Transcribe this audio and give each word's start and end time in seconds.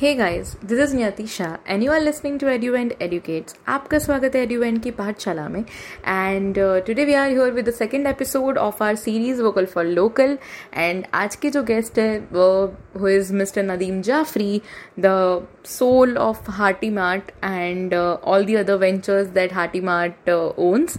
Hey 0.00 0.12
guys 0.14 0.54
this 0.64 0.78
is 0.80 0.94
Niyati 0.96 1.26
Shah 1.26 1.72
and 1.72 1.82
you 1.82 1.90
are 1.92 2.00
listening 2.00 2.38
to 2.40 2.48
Edu 2.48 2.74
and 2.74 2.92
educates 3.02 3.56
आपका 3.68 3.98
स्वागत 3.98 4.36
है 4.36 4.42
Edu 4.42 4.62
and 4.62 4.80
की 4.82 4.90
पाठशाला 4.90 5.48
में. 5.48 5.60
And 5.60 6.58
today 6.86 7.04
we 7.04 7.14
are 7.14 7.28
here 7.28 7.50
with 7.52 7.68
the 7.68 7.72
second 7.74 8.06
episode 8.06 8.58
of 8.58 8.82
our 8.82 8.94
series 8.96 9.42
vocal 9.42 9.66
for 9.74 9.84
local 9.84 10.36
and 10.74 11.04
आज 11.14 11.36
के 11.36 11.50
जो 11.50 11.62
guest 11.62 11.98
है, 11.98 12.18
वो 12.32 12.74
who 13.00 13.08
is 13.08 13.32
mister 13.34 13.62
Nadeem 13.62 14.00
Jafri 14.02 14.60
the 15.00 15.46
soul 15.68 16.16
of 16.18 16.50
Hearty 16.50 16.90
Mart 16.90 17.30
and 17.44 17.94
all 17.94 18.44
the 18.44 18.54
other 18.54 18.76
ventures 18.78 19.28
that 19.34 19.52
Hearty 19.54 19.80
Mart 19.90 20.30
owns 20.30 20.98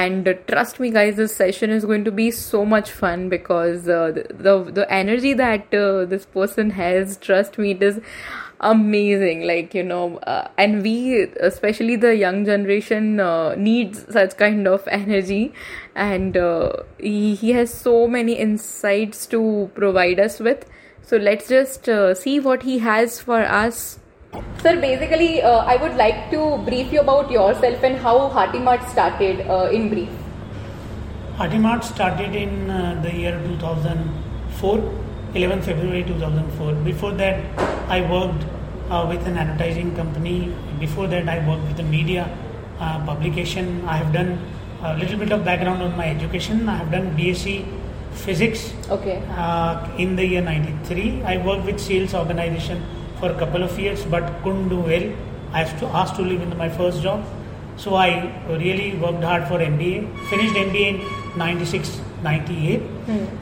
and 0.00 0.26
uh, 0.26 0.32
trust 0.50 0.80
me 0.80 0.90
guys 0.90 1.16
this 1.16 1.34
session 1.36 1.70
is 1.70 1.84
going 1.84 2.04
to 2.04 2.10
be 2.10 2.30
so 2.30 2.64
much 2.64 2.90
fun 2.90 3.28
because 3.28 3.88
uh, 3.88 4.10
the, 4.10 4.26
the, 4.30 4.72
the 4.72 4.92
energy 4.92 5.34
that 5.34 5.74
uh, 5.74 6.06
this 6.06 6.24
person 6.24 6.70
has 6.70 7.18
trust 7.18 7.58
me 7.58 7.72
it 7.72 7.82
is 7.82 8.00
amazing. 8.62 9.42
Like 9.46 9.74
you 9.74 9.82
know 9.82 10.18
uh, 10.18 10.48
and 10.56 10.82
we 10.82 11.24
especially 11.40 11.96
the 11.96 12.16
young 12.16 12.44
generation 12.44 13.20
uh, 13.20 13.54
needs 13.54 14.06
such 14.10 14.36
kind 14.36 14.66
of 14.66 14.86
energy. 14.88 15.52
And 15.94 16.36
uh, 16.36 16.72
he, 16.98 17.34
he 17.34 17.50
has 17.50 17.72
so 17.74 18.08
many 18.08 18.34
insights 18.34 19.26
to 19.26 19.70
provide 19.74 20.18
us 20.18 20.40
with. 20.40 20.64
So 21.02 21.16
let's 21.16 21.48
just 21.48 21.84
see 22.20 22.40
what 22.40 22.62
he 22.62 22.78
has 22.78 23.20
for 23.20 23.40
us 23.40 23.98
Sir, 24.62 24.80
basically, 24.80 25.42
uh, 25.42 25.58
I 25.58 25.76
would 25.76 25.96
like 25.96 26.30
to 26.30 26.56
brief 26.64 26.92
you 26.92 27.00
about 27.00 27.30
yourself 27.30 27.82
and 27.82 27.96
how 27.98 28.28
Hearty 28.28 28.58
Mart 28.58 28.88
started 28.88 29.40
uh, 29.46 29.68
in 29.70 29.90
brief. 29.90 30.08
Hearty 31.36 31.58
Mart 31.58 31.84
started 31.84 32.34
in 32.34 32.70
uh, 32.70 32.98
the 33.02 33.14
year 33.14 33.38
2004, 33.46 34.78
11 35.34 35.62
February 35.62 36.04
2004. 36.04 36.72
Before 36.84 37.12
that, 37.12 37.44
I 37.90 38.00
worked 38.10 38.46
uh, 38.88 39.04
with 39.06 39.26
an 39.26 39.36
advertising 39.36 39.94
company. 39.96 40.54
Before 40.80 41.06
that, 41.08 41.28
I 41.28 41.46
worked 41.46 41.66
with 41.68 41.80
a 41.80 41.82
media 41.82 42.30
uh, 42.78 43.04
publication. 43.04 43.84
I 43.86 43.96
have 43.96 44.14
done 44.14 44.38
a 44.82 44.96
little 44.96 45.18
bit 45.18 45.32
of 45.32 45.44
background 45.44 45.82
on 45.82 45.94
my 45.96 46.08
education. 46.08 46.68
I 46.70 46.76
have 46.76 46.90
done 46.90 47.14
BSc 47.16 47.66
Physics 48.12 48.72
Okay. 48.90 49.22
uh, 49.30 49.90
in 49.98 50.16
the 50.16 50.24
year 50.24 50.42
93. 50.42 51.22
I 51.24 51.38
worked 51.44 51.64
with 51.66 51.80
sales 51.80 52.14
organization 52.14 52.82
for 53.22 53.30
a 53.30 53.38
couple 53.42 53.62
of 53.68 53.78
years 53.78 54.04
but 54.12 54.24
couldn't 54.42 54.68
do 54.68 54.80
well. 54.90 55.04
I 55.52 55.62
was 55.64 55.72
to, 55.80 55.86
asked 56.00 56.16
to 56.16 56.22
leave 56.22 56.42
in 56.42 56.56
my 56.58 56.68
first 56.68 57.02
job. 57.02 57.24
So 57.76 57.94
I 57.94 58.08
really 58.48 58.96
worked 59.02 59.22
hard 59.22 59.46
for 59.48 59.58
MBA. 59.58 59.98
Finished 60.30 60.54
MBA 60.54 60.86
in 60.92 61.38
96, 61.38 62.00
98. 62.22 62.82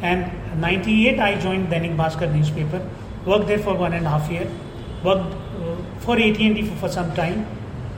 And 0.02 0.60
98 0.60 1.18
I 1.18 1.38
joined 1.44 1.68
Dainik 1.68 1.96
Bhaskar 1.96 2.32
newspaper. 2.32 2.80
Worked 3.24 3.46
there 3.46 3.62
for 3.68 3.74
one 3.74 3.94
and 3.94 4.06
a 4.06 4.10
half 4.10 4.30
year. 4.30 4.46
Worked 5.04 5.32
uh, 5.34 5.76
for 6.00 6.16
AT&T 6.16 6.62
for, 6.68 6.76
for 6.82 6.88
some 6.88 7.14
time. 7.14 7.46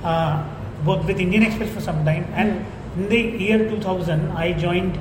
Uh, 0.05 0.45
worked 0.85 1.05
with 1.05 1.19
Indian 1.19 1.43
Express 1.43 1.75
for 1.75 1.81
some 1.81 2.05
time. 2.05 2.25
And 2.35 2.65
in 2.97 3.09
the 3.09 3.21
year 3.47 3.59
2000 3.69 4.31
I 4.31 4.53
joined 4.53 4.99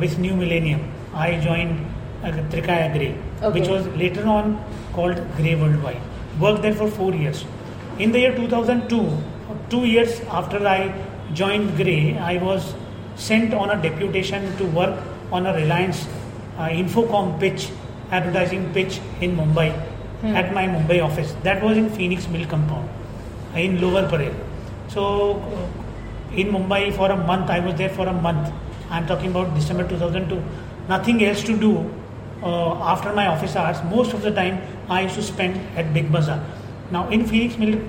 with 0.00 0.18
New 0.18 0.34
Millennium. 0.34 0.90
I 1.12 1.38
joined 1.40 1.86
uh, 2.22 2.32
Trikaya 2.54 2.90
Grey, 2.96 3.12
which 3.52 3.68
was 3.68 3.86
later 3.88 4.26
on 4.26 4.58
called 4.94 5.16
Grey 5.36 5.54
Worldwide. 5.54 6.13
Worked 6.40 6.62
there 6.62 6.74
for 6.74 6.88
four 6.88 7.14
years. 7.14 7.44
In 7.98 8.10
the 8.12 8.18
year 8.18 8.34
2002, 8.34 9.18
two 9.70 9.84
years 9.84 10.20
after 10.22 10.66
I 10.66 10.92
joined 11.32 11.76
Grey, 11.76 12.18
I 12.18 12.38
was 12.38 12.74
sent 13.14 13.54
on 13.54 13.70
a 13.70 13.80
deputation 13.80 14.56
to 14.56 14.64
work 14.66 15.00
on 15.30 15.46
a 15.46 15.54
Reliance 15.54 16.06
uh, 16.58 16.68
Infocom 16.68 17.38
pitch, 17.38 17.70
advertising 18.10 18.72
pitch 18.72 19.00
in 19.20 19.36
Mumbai, 19.36 19.72
at 20.24 20.52
my 20.52 20.66
Mumbai 20.66 21.04
office. 21.04 21.34
That 21.42 21.62
was 21.62 21.76
in 21.76 21.88
Phoenix 21.90 22.26
Mill 22.28 22.46
compound, 22.48 22.88
in 23.54 23.80
Lower 23.80 24.08
Parel. 24.08 24.34
So, 24.88 25.40
uh, 25.40 26.34
in 26.36 26.48
Mumbai 26.48 26.92
for 26.94 27.10
a 27.10 27.16
month, 27.16 27.50
I 27.50 27.60
was 27.60 27.76
there 27.76 27.90
for 27.90 28.08
a 28.08 28.12
month. 28.12 28.52
I'm 28.90 29.06
talking 29.06 29.30
about 29.30 29.54
December 29.54 29.88
2002. 29.88 30.42
Nothing 30.88 31.24
else 31.24 31.42
to 31.44 31.56
do 31.56 31.90
uh, 32.42 32.74
after 32.82 33.12
my 33.12 33.26
office 33.28 33.56
hours, 33.56 33.82
most 33.84 34.12
of 34.12 34.22
the 34.22 34.30
time 34.30 34.60
I 34.88 35.02
used 35.02 35.14
to 35.14 35.22
spend 35.22 35.56
at 35.76 35.92
Big 35.94 36.10
Bazaar. 36.12 36.44
Now 36.90 37.08
in 37.08 37.26
Phoenix 37.26 37.58
Mill 37.58 37.80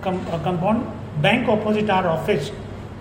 com- 0.00 0.26
uh, 0.28 0.38
compound, 0.42 0.86
bank 1.22 1.48
opposite 1.48 1.88
our 1.88 2.06
office, 2.06 2.50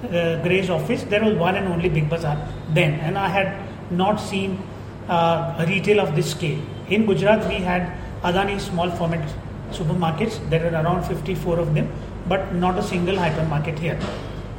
uh, 0.03 0.41
Grey's 0.43 0.69
office, 0.69 1.03
there 1.03 1.23
was 1.23 1.35
one 1.35 1.55
and 1.55 1.67
only 1.67 1.89
Big 1.89 2.09
Bazaar 2.09 2.37
then, 2.69 2.99
and 2.99 3.17
I 3.17 3.27
had 3.27 3.57
not 3.91 4.17
seen 4.17 4.61
uh, 5.09 5.55
a 5.59 5.65
retail 5.67 5.99
of 5.99 6.15
this 6.15 6.31
scale. 6.31 6.59
In 6.89 7.05
Gujarat, 7.05 7.47
we 7.47 7.55
had 7.55 7.97
Adani 8.23 8.59
small 8.59 8.89
format 8.91 9.27
supermarkets. 9.71 10.49
There 10.49 10.59
were 10.59 10.77
around 10.77 11.03
54 11.03 11.59
of 11.59 11.73
them, 11.73 11.91
but 12.27 12.53
not 12.53 12.77
a 12.77 12.83
single 12.83 13.15
hypermarket 13.15 13.79
here 13.79 13.99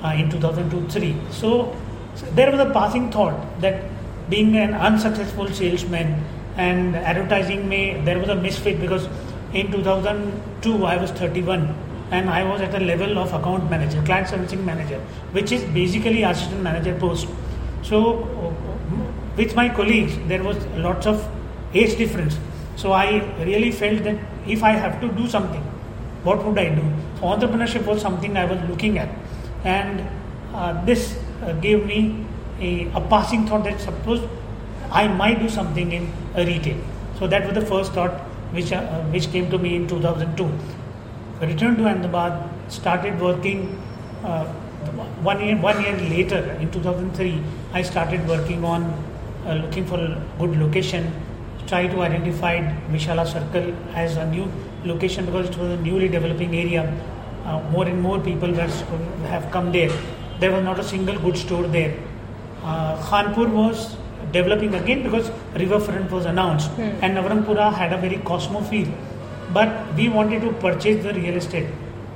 uh, 0.05 0.09
in 0.09 0.29
2002-3. 0.29 1.33
So, 1.33 1.77
so 2.15 2.27
there 2.35 2.51
was 2.51 2.61
a 2.61 2.71
passing 2.71 3.11
thought 3.11 3.61
that 3.61 3.85
being 4.29 4.57
an 4.57 4.75
unsuccessful 4.75 5.49
salesman 5.49 6.23
and 6.57 6.97
advertising 6.97 7.69
may 7.69 8.01
there 8.05 8.19
was 8.19 8.29
a 8.29 8.35
misfit 8.35 8.81
because 8.81 9.09
in 9.53 9.71
2002 9.71 10.85
I 10.85 10.97
was 10.97 11.11
31 11.13 11.75
and 12.11 12.29
I 12.29 12.45
was 12.45 12.61
at 12.61 12.75
a 12.75 12.85
level 12.85 13.19
of 13.19 13.33
account 13.33 13.71
manager, 13.71 14.03
client 14.03 14.29
servicing 14.29 14.65
manager, 14.67 15.01
which 15.33 15.51
is 15.51 15.65
basically 15.65 16.23
assistant 16.25 16.63
manager 16.63 16.95
post. 16.99 17.27
So 17.83 18.55
with 19.37 19.55
my 19.57 19.69
colleagues 19.69 20.17
there 20.29 20.43
was 20.43 20.65
lots 20.77 21.07
of 21.07 21.27
age 21.75 21.97
difference. 21.97 22.39
So 22.77 22.93
I 22.93 23.21
really 23.45 23.71
felt 23.71 24.03
that 24.05 24.19
if 24.47 24.63
I 24.63 24.73
have 24.73 25.01
to 25.01 25.09
do 25.09 25.27
something, 25.27 25.63
what 26.23 26.45
would 26.45 26.59
I 26.59 26.75
do? 26.75 26.83
Entrepreneurship 27.21 27.87
was 27.87 28.03
something 28.03 28.37
I 28.37 28.45
was 28.45 28.61
looking 28.69 28.99
at, 28.99 29.09
and 29.65 30.07
uh, 30.55 30.85
this 30.85 31.19
uh, 31.43 31.53
gave 31.55 31.87
me 31.87 32.27
a 32.61 33.01
passing 33.09 33.47
thought 33.47 33.65
that 33.65 33.81
suppose 33.81 34.21
I 34.93 35.09
might 35.09 35.41
do 35.41 35.49
something 35.49 35.91
in 35.91 36.13
a 36.35 36.45
retail. 36.45 36.79
So 37.19 37.27
that 37.27 37.47
was 37.47 37.55
the 37.55 37.65
first 37.65 37.93
thought 37.93 38.21
which 38.57 38.73
uh, 38.73 39.03
which 39.15 39.31
came 39.33 39.51
to 39.51 39.59
me 39.59 39.77
in 39.77 39.87
2002. 39.89 40.51
I 41.41 41.47
Returned 41.47 41.79
to 41.79 41.87
Ahmedabad, 41.89 42.73
started 42.73 43.21
working. 43.21 43.63
Uh, 44.23 44.45
one 45.29 45.41
year 45.45 45.57
one 45.57 45.81
year 45.83 45.97
later, 46.11 46.41
in 46.61 46.71
2003, 46.71 47.43
I 47.73 47.83
started 47.83 48.29
working 48.29 48.65
on 48.65 48.85
uh, 49.47 49.55
looking 49.55 49.87
for 49.87 49.99
a 50.01 50.23
good 50.39 50.59
location. 50.59 51.11
Try 51.67 51.87
to 51.87 52.03
identify 52.03 52.55
Vishala 52.91 53.27
Circle 53.27 53.73
as 53.95 54.17
a 54.17 54.27
new 54.31 54.51
location 54.85 55.25
because 55.25 55.49
it 55.49 55.57
was 55.57 55.71
a 55.79 55.83
newly 55.89 56.09
developing 56.09 56.55
area. 56.55 56.85
Uh, 57.45 57.61
more 57.71 57.87
and 57.87 58.01
more 58.01 58.21
people 58.21 58.55
have 58.55 59.51
come 59.51 59.73
there. 59.73 59.91
There 60.39 60.53
was 60.53 60.63
not 60.65 60.79
a 60.79 60.85
single 60.85 61.19
good 61.19 61.37
store 61.37 61.67
there. 61.67 61.97
Uh, 62.63 63.01
Khanpur 63.09 63.49
was 63.51 63.97
developing 64.33 64.75
again 64.75 65.03
because 65.03 65.31
riverfront 65.55 66.11
was 66.11 66.27
announced 66.27 66.71
hmm. 66.71 66.83
and 67.03 67.17
Navrangpura 67.17 67.73
had 67.73 67.93
a 67.93 67.99
very 67.99 68.19
cosmo 68.19 68.61
feel. 68.63 68.89
But 69.53 69.95
we 69.95 70.09
wanted 70.09 70.43
to 70.43 70.53
purchase 70.55 71.03
the 71.03 71.13
real 71.15 71.37
estate 71.37 71.69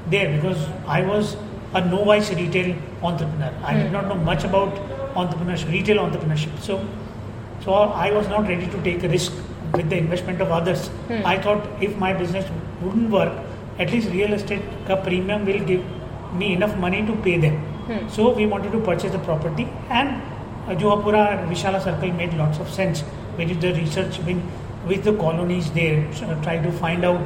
there 0.09 0.35
because 0.37 0.67
I 0.87 1.03
was 1.03 1.37
a 1.75 1.85
novice 1.85 2.31
retail 2.33 2.77
entrepreneur. 3.03 3.53
I 3.63 3.75
did 3.75 3.87
hmm. 3.87 3.93
not 3.93 4.09
know 4.09 4.15
much 4.15 4.45
about 4.45 4.75
entrepreneurship, 5.15 5.71
retail 5.71 5.99
entrepreneurship. 5.99 6.59
So, 6.61 6.87
so 7.65 7.73
I 7.75 8.11
was 8.13 8.29
not 8.29 8.49
ready 8.49 8.67
to 8.67 8.83
take 8.83 9.03
a 9.05 9.09
risk 9.09 9.33
with 9.75 9.91
the 9.91 9.99
investment 9.99 10.41
of 10.41 10.51
others. 10.51 10.89
Hmm. 11.09 11.27
I 11.27 11.39
thought 11.39 11.67
if 11.83 11.97
my 11.97 12.13
business 12.13 12.51
wouldn't 12.81 13.11
work, 13.11 13.33
at 13.79 13.91
least 13.91 14.11
real 14.11 14.33
estate 14.33 14.63
ka 14.87 14.97
premium 14.97 15.45
will 15.45 15.63
give 15.65 15.85
me 16.33 16.53
enough 16.55 16.77
money 16.79 17.05
to 17.07 17.15
pay 17.17 17.39
them. 17.39 17.63
So 18.11 18.33
we 18.33 18.47
wanted 18.47 18.73
to 18.73 18.81
purchase 18.81 19.13
the 19.13 19.19
property 19.21 19.69
and 19.91 20.21
Juhapura 20.75 21.39
and 21.39 21.51
Vishala 21.51 21.83
Circle 21.83 22.13
made 22.13 22.35
lots 22.35 22.59
of 22.59 22.69
sense. 22.69 23.05
We 23.39 23.45
did 23.45 23.61
the 23.61 23.75
research 23.75 24.19
with, 24.19 24.43
with 24.87 25.05
the 25.05 25.15
colonies 25.15 25.71
there, 25.73 26.13
so 26.13 26.27
try 26.43 26.59
to 26.59 26.73
find 26.73 27.05
out 27.05 27.21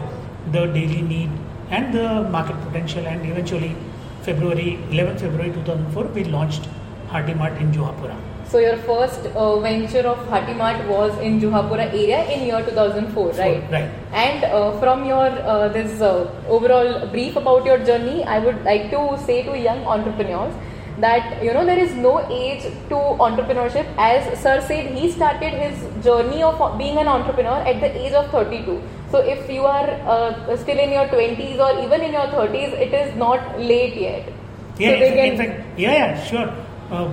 the 0.52 0.66
daily 0.66 1.02
need 1.02 1.30
and 1.70 1.94
the 1.94 2.28
market 2.30 2.60
potential 2.62 3.06
and 3.06 3.24
eventually 3.24 3.76
February 4.22 4.78
11 4.90 5.18
February 5.18 5.52
2004 5.52 6.04
we 6.08 6.24
launched 6.24 6.68
Hearty 7.08 7.34
Mart 7.34 7.56
in 7.58 7.72
Juhapura. 7.72 8.16
So 8.44 8.58
your 8.58 8.76
first 8.78 9.26
uh, 9.26 9.60
venture 9.60 10.00
of 10.00 10.26
Hearty 10.28 10.54
Mart 10.54 10.84
was 10.88 11.16
in 11.20 11.40
Juhapura 11.40 11.86
area 11.92 12.24
in 12.30 12.46
year 12.46 12.64
2004, 12.64 13.32
right? 13.32 13.70
Right. 13.70 13.90
And 14.12 14.44
uh, 14.44 14.78
from 14.80 15.04
your 15.04 15.28
uh, 15.28 15.68
this 15.68 16.00
uh, 16.00 16.28
overall 16.48 17.06
brief 17.06 17.36
about 17.36 17.64
your 17.64 17.78
journey, 17.78 18.24
I 18.24 18.40
would 18.40 18.64
like 18.64 18.90
to 18.90 19.16
say 19.24 19.44
to 19.44 19.56
young 19.56 19.84
entrepreneurs 19.84 20.52
that 21.00 21.42
you 21.42 21.52
know 21.54 21.64
there 21.64 21.78
is 21.78 21.94
no 21.94 22.12
age 22.30 22.62
to 22.90 22.96
entrepreneurship. 23.26 23.86
As 23.98 24.38
Sir 24.40 24.60
said, 24.66 24.90
he 24.96 25.10
started 25.10 25.52
his 25.52 26.04
journey 26.04 26.42
of 26.42 26.78
being 26.78 26.98
an 26.98 27.08
entrepreneur 27.08 27.58
at 27.72 27.80
the 27.80 27.90
age 28.06 28.12
of 28.12 28.30
32. 28.30 28.82
So 29.10 29.18
if 29.18 29.48
you 29.50 29.64
are 29.66 29.88
uh, 30.14 30.56
still 30.56 30.78
in 30.78 30.90
your 30.92 31.06
20s 31.06 31.58
or 31.58 31.84
even 31.84 32.00
in 32.02 32.12
your 32.12 32.26
30s, 32.28 32.72
it 32.86 32.94
is 32.94 33.16
not 33.16 33.58
late 33.58 33.96
yet. 33.96 34.32
Yeah, 34.78 34.98
so 34.98 35.04
in 35.04 35.14
can, 35.14 35.36
fact, 35.36 35.78
yeah, 35.78 35.92
yeah, 35.92 36.24
sure. 36.24 36.48
Uh, 36.90 37.10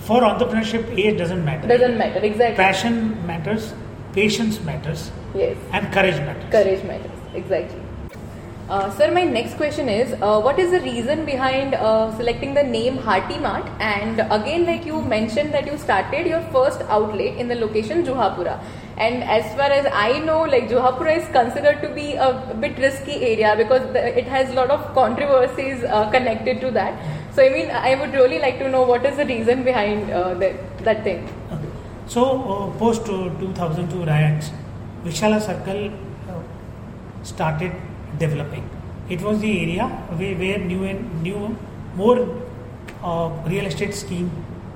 for 0.00 0.20
entrepreneurship, 0.20 0.96
age 0.96 1.18
doesn't 1.18 1.44
matter. 1.44 1.66
doesn't 1.66 1.98
matter 1.98 2.20
exactly. 2.20 2.56
Passion 2.56 3.26
matters, 3.26 3.74
patience 4.12 4.60
matters, 4.60 5.10
Yes. 5.34 5.56
and 5.72 5.92
courage 5.92 6.16
matters. 6.20 6.50
Courage 6.50 6.84
matters, 6.84 7.10
exactly. 7.34 7.80
Uh, 8.68 8.90
sir, 8.96 9.12
my 9.12 9.22
next 9.22 9.54
question 9.54 9.88
is, 9.88 10.12
uh, 10.20 10.40
what 10.40 10.58
is 10.58 10.72
the 10.72 10.80
reason 10.80 11.24
behind 11.24 11.74
uh, 11.74 12.10
selecting 12.16 12.52
the 12.52 12.62
name 12.64 12.96
Hearty 12.96 13.38
Mart? 13.38 13.64
And 13.78 14.18
again, 14.18 14.66
like 14.66 14.84
you 14.84 15.00
mentioned 15.02 15.54
that 15.54 15.66
you 15.66 15.78
started 15.78 16.26
your 16.26 16.40
first 16.50 16.80
outlet 16.88 17.36
in 17.36 17.46
the 17.46 17.54
location 17.54 18.04
Juhapura. 18.04 18.60
And 18.96 19.22
as 19.22 19.54
far 19.54 19.70
as 19.70 19.86
I 19.92 20.18
know, 20.18 20.40
like 20.40 20.68
Juhapura 20.68 21.16
is 21.16 21.28
considered 21.28 21.80
to 21.80 21.94
be 21.94 22.14
a 22.14 22.56
bit 22.60 22.76
risky 22.76 23.12
area 23.22 23.54
because 23.56 23.82
the, 23.92 24.18
it 24.18 24.26
has 24.26 24.50
a 24.50 24.54
lot 24.54 24.70
of 24.70 24.92
controversies 24.94 25.84
uh, 25.84 26.10
connected 26.10 26.60
to 26.62 26.72
that. 26.72 27.00
So 27.36 27.44
I 27.44 27.50
mean, 27.50 27.70
I 27.70 27.94
would 27.94 28.14
really 28.14 28.40
like 28.40 28.58
to 28.58 28.68
know 28.68 28.82
what 28.82 29.06
is 29.06 29.16
the 29.16 29.26
reason 29.26 29.62
behind 29.62 30.10
uh, 30.10 30.34
that 30.34 30.78
that 30.82 31.04
thing. 31.04 31.28
Okay. 31.52 31.68
So 32.08 32.24
uh, 32.52 32.78
post 32.78 33.02
uh, 33.02 33.30
2002 33.38 34.04
riots, 34.04 34.50
Vishala 35.04 35.40
Circle 35.40 35.92
started 37.22 37.72
developing. 38.18 38.68
It 39.08 39.20
was 39.20 39.40
the 39.40 39.60
area 39.62 39.86
where, 39.86 40.58
new 40.58 40.84
and 40.84 41.22
new 41.22 41.56
more 41.94 42.42
uh, 43.02 43.28
real 43.46 43.66
estate 43.66 43.94
scheme 43.94 44.30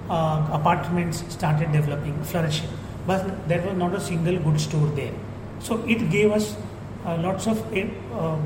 uh, 0.08 0.48
apartments 0.52 1.24
started 1.28 1.72
developing, 1.72 2.22
flourishing. 2.24 2.68
But 3.06 3.48
there 3.48 3.62
was 3.62 3.76
not 3.76 3.94
a 3.94 4.00
single 4.00 4.38
good 4.38 4.60
store 4.60 4.86
there. 4.88 5.12
So 5.60 5.84
it 5.86 6.10
gave 6.10 6.32
us 6.32 6.56
uh, 7.04 7.16
lots 7.18 7.46
of 7.46 7.58
uh, 7.72 8.36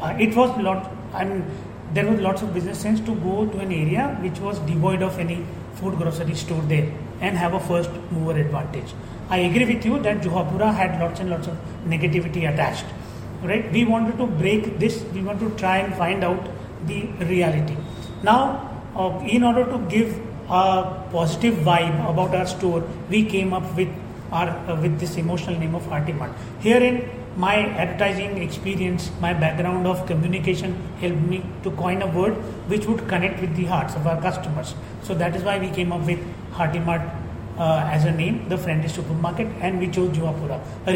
uh, 0.00 0.16
it 0.18 0.34
was 0.36 0.56
lot 0.62 0.90
I 1.12 1.24
mean 1.24 1.44
there 1.92 2.06
was 2.06 2.20
lots 2.20 2.42
of 2.42 2.52
business 2.52 2.78
sense 2.78 3.00
to 3.00 3.14
go 3.16 3.46
to 3.46 3.58
an 3.58 3.72
area 3.72 4.16
which 4.20 4.38
was 4.40 4.58
devoid 4.60 5.02
of 5.02 5.18
any 5.18 5.44
food 5.74 5.96
grocery 5.96 6.34
store 6.34 6.62
there 6.62 6.92
and 7.20 7.36
have 7.36 7.54
a 7.54 7.60
first 7.60 7.90
mover 8.10 8.38
advantage. 8.38 8.92
I 9.30 9.38
agree 9.38 9.64
with 9.74 9.84
you 9.84 9.98
that 10.00 10.20
Juhapura 10.20 10.74
had 10.74 11.00
lots 11.00 11.20
and 11.20 11.30
lots 11.30 11.46
of 11.46 11.56
negativity 11.86 12.52
attached 12.52 12.84
right 13.44 13.70
we 13.72 13.84
wanted 13.84 14.18
to 14.18 14.26
break 14.26 14.78
this. 14.78 15.02
We 15.14 15.22
want 15.22 15.40
to 15.40 15.50
try 15.56 15.78
and 15.78 15.94
find 15.94 16.24
out 16.24 16.46
the 16.86 17.02
reality. 17.32 17.76
Now 18.22 18.70
uh, 18.96 19.18
in 19.26 19.42
order 19.42 19.64
to 19.64 19.78
give 19.88 20.20
a 20.48 21.08
positive 21.10 21.54
vibe 21.54 21.98
about 22.08 22.34
our 22.34 22.46
store 22.46 22.82
we 23.08 23.24
came 23.24 23.52
up 23.52 23.76
with 23.76 23.88
our 24.30 24.48
uh, 24.48 24.80
with 24.80 24.98
this 25.00 25.16
emotional 25.16 25.58
name 25.58 25.74
of 25.74 25.86
Hearty 25.86 26.12
Mart 26.12 26.32
herein 26.60 27.08
my 27.36 27.56
advertising 27.84 28.42
experience 28.42 29.10
my 29.20 29.32
background 29.32 29.86
of 29.86 30.06
communication 30.06 30.74
helped 31.00 31.22
me 31.22 31.42
to 31.62 31.70
coin 31.72 32.02
a 32.02 32.06
word 32.06 32.34
which 32.68 32.86
would 32.86 33.08
connect 33.08 33.40
with 33.40 33.56
the 33.56 33.64
hearts 33.64 33.94
of 33.96 34.06
our 34.06 34.20
customers. 34.20 34.74
So 35.02 35.14
that 35.14 35.34
is 35.34 35.42
why 35.42 35.58
we 35.58 35.70
came 35.70 35.92
up 35.92 36.06
with 36.06 36.20
Hearty 36.52 36.78
Mart 36.78 37.02
uh, 37.58 37.88
as 37.90 38.04
a 38.04 38.12
name, 38.12 38.48
the 38.48 38.58
friendly 38.58 38.88
supermarket, 38.88 39.48
and 39.60 39.80
we 39.80 39.88
chose 39.88 40.16
Juhapura. 40.16 40.60
Uh, 40.86 40.90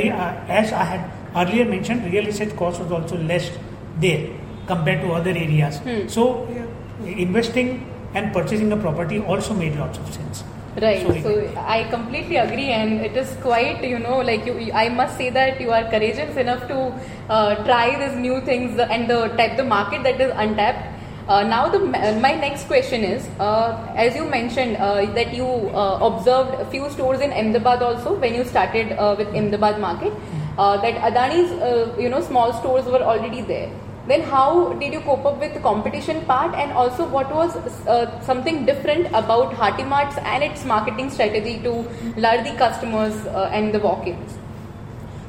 as 0.49 0.73
I 0.73 0.85
had 0.85 1.11
earlier 1.37 1.65
mentioned, 1.65 2.05
real 2.13 2.27
estate 2.27 2.57
cost 2.57 2.81
was 2.81 2.93
also 2.93 3.17
less 3.17 3.51
there 3.99 4.29
compared 4.67 5.01
to 5.03 5.13
other 5.13 5.31
areas. 5.31 5.79
Hmm. 5.79 6.07
So, 6.09 6.45
uh, 6.45 7.07
investing 7.07 7.87
and 8.15 8.33
purchasing 8.33 8.73
a 8.73 8.77
property 8.77 9.21
also 9.21 9.55
made 9.55 9.77
lots 9.77 9.99
of 9.99 10.13
sense. 10.13 10.45
Right. 10.81 11.01
So, 11.01 11.21
so, 11.23 11.55
I 11.57 11.85
completely 11.91 12.37
agree, 12.37 12.69
and 12.71 13.01
it 13.01 13.17
is 13.17 13.35
quite 13.43 13.83
you 13.83 13.99
know 13.99 14.19
like 14.19 14.47
you. 14.47 14.71
I 14.73 14.89
must 14.89 15.17
say 15.17 15.31
that 15.31 15.61
you 15.61 15.73
are 15.73 15.85
courageous 15.91 16.37
enough 16.37 16.69
to 16.69 16.95
uh, 17.29 17.57
try 17.65 17.99
these 17.99 18.17
new 18.17 18.41
things 18.43 18.79
and 18.79 19.11
the 19.11 19.29
type 19.41 19.57
the 19.57 19.65
market 19.65 20.05
that 20.05 20.21
is 20.21 20.33
untapped 20.37 20.99
uh, 21.29 21.43
now, 21.43 21.69
the, 21.69 21.79
my 21.79 22.33
next 22.33 22.67
question 22.67 23.05
is, 23.05 23.29
uh, 23.39 23.93
as 23.95 24.17
you 24.17 24.25
mentioned 24.25 24.79
uh, 24.79 25.05
that 25.13 25.35
you 25.35 25.45
uh, 25.45 25.99
observed 26.01 26.59
a 26.59 26.65
few 26.71 26.89
stores 26.89 27.21
in 27.21 27.31
Ahmedabad 27.33 27.83
also 27.83 28.15
when 28.15 28.33
you 28.35 28.45
started 28.45 28.93
uh, 28.93 29.15
with 29.19 29.29
Ahmedabad 29.29 29.79
market, 29.79 30.11
uh, 30.11 30.38
that 30.59 30.97
Adani's 31.11 31.53
you 31.99 32.09
know 32.09 32.21
small 32.21 32.53
stores 32.53 32.85
were 32.87 33.03
already 33.03 33.43
there. 33.43 33.71
Then 34.09 34.23
how 34.23 34.73
did 34.73 34.93
you 34.95 35.01
cope 35.01 35.25
up 35.27 35.39
with 35.39 35.55
the 35.55 35.61
competition 35.61 36.25
part, 36.25 36.55
and 36.55 36.73
also 36.73 37.07
what 37.07 37.33
was 37.35 37.57
something 38.27 38.65
different 38.67 39.07
about 39.09 39.53
Hearty 39.55 39.85
Marts 39.85 40.17
and 40.19 40.43
its 40.43 40.65
marketing 40.65 41.11
strategy 41.11 41.59
to 41.63 41.73
lure 42.17 42.43
the 42.43 42.55
customers 42.57 43.27
and 43.27 43.75
the 43.75 43.79
walk-ins? 43.79 44.39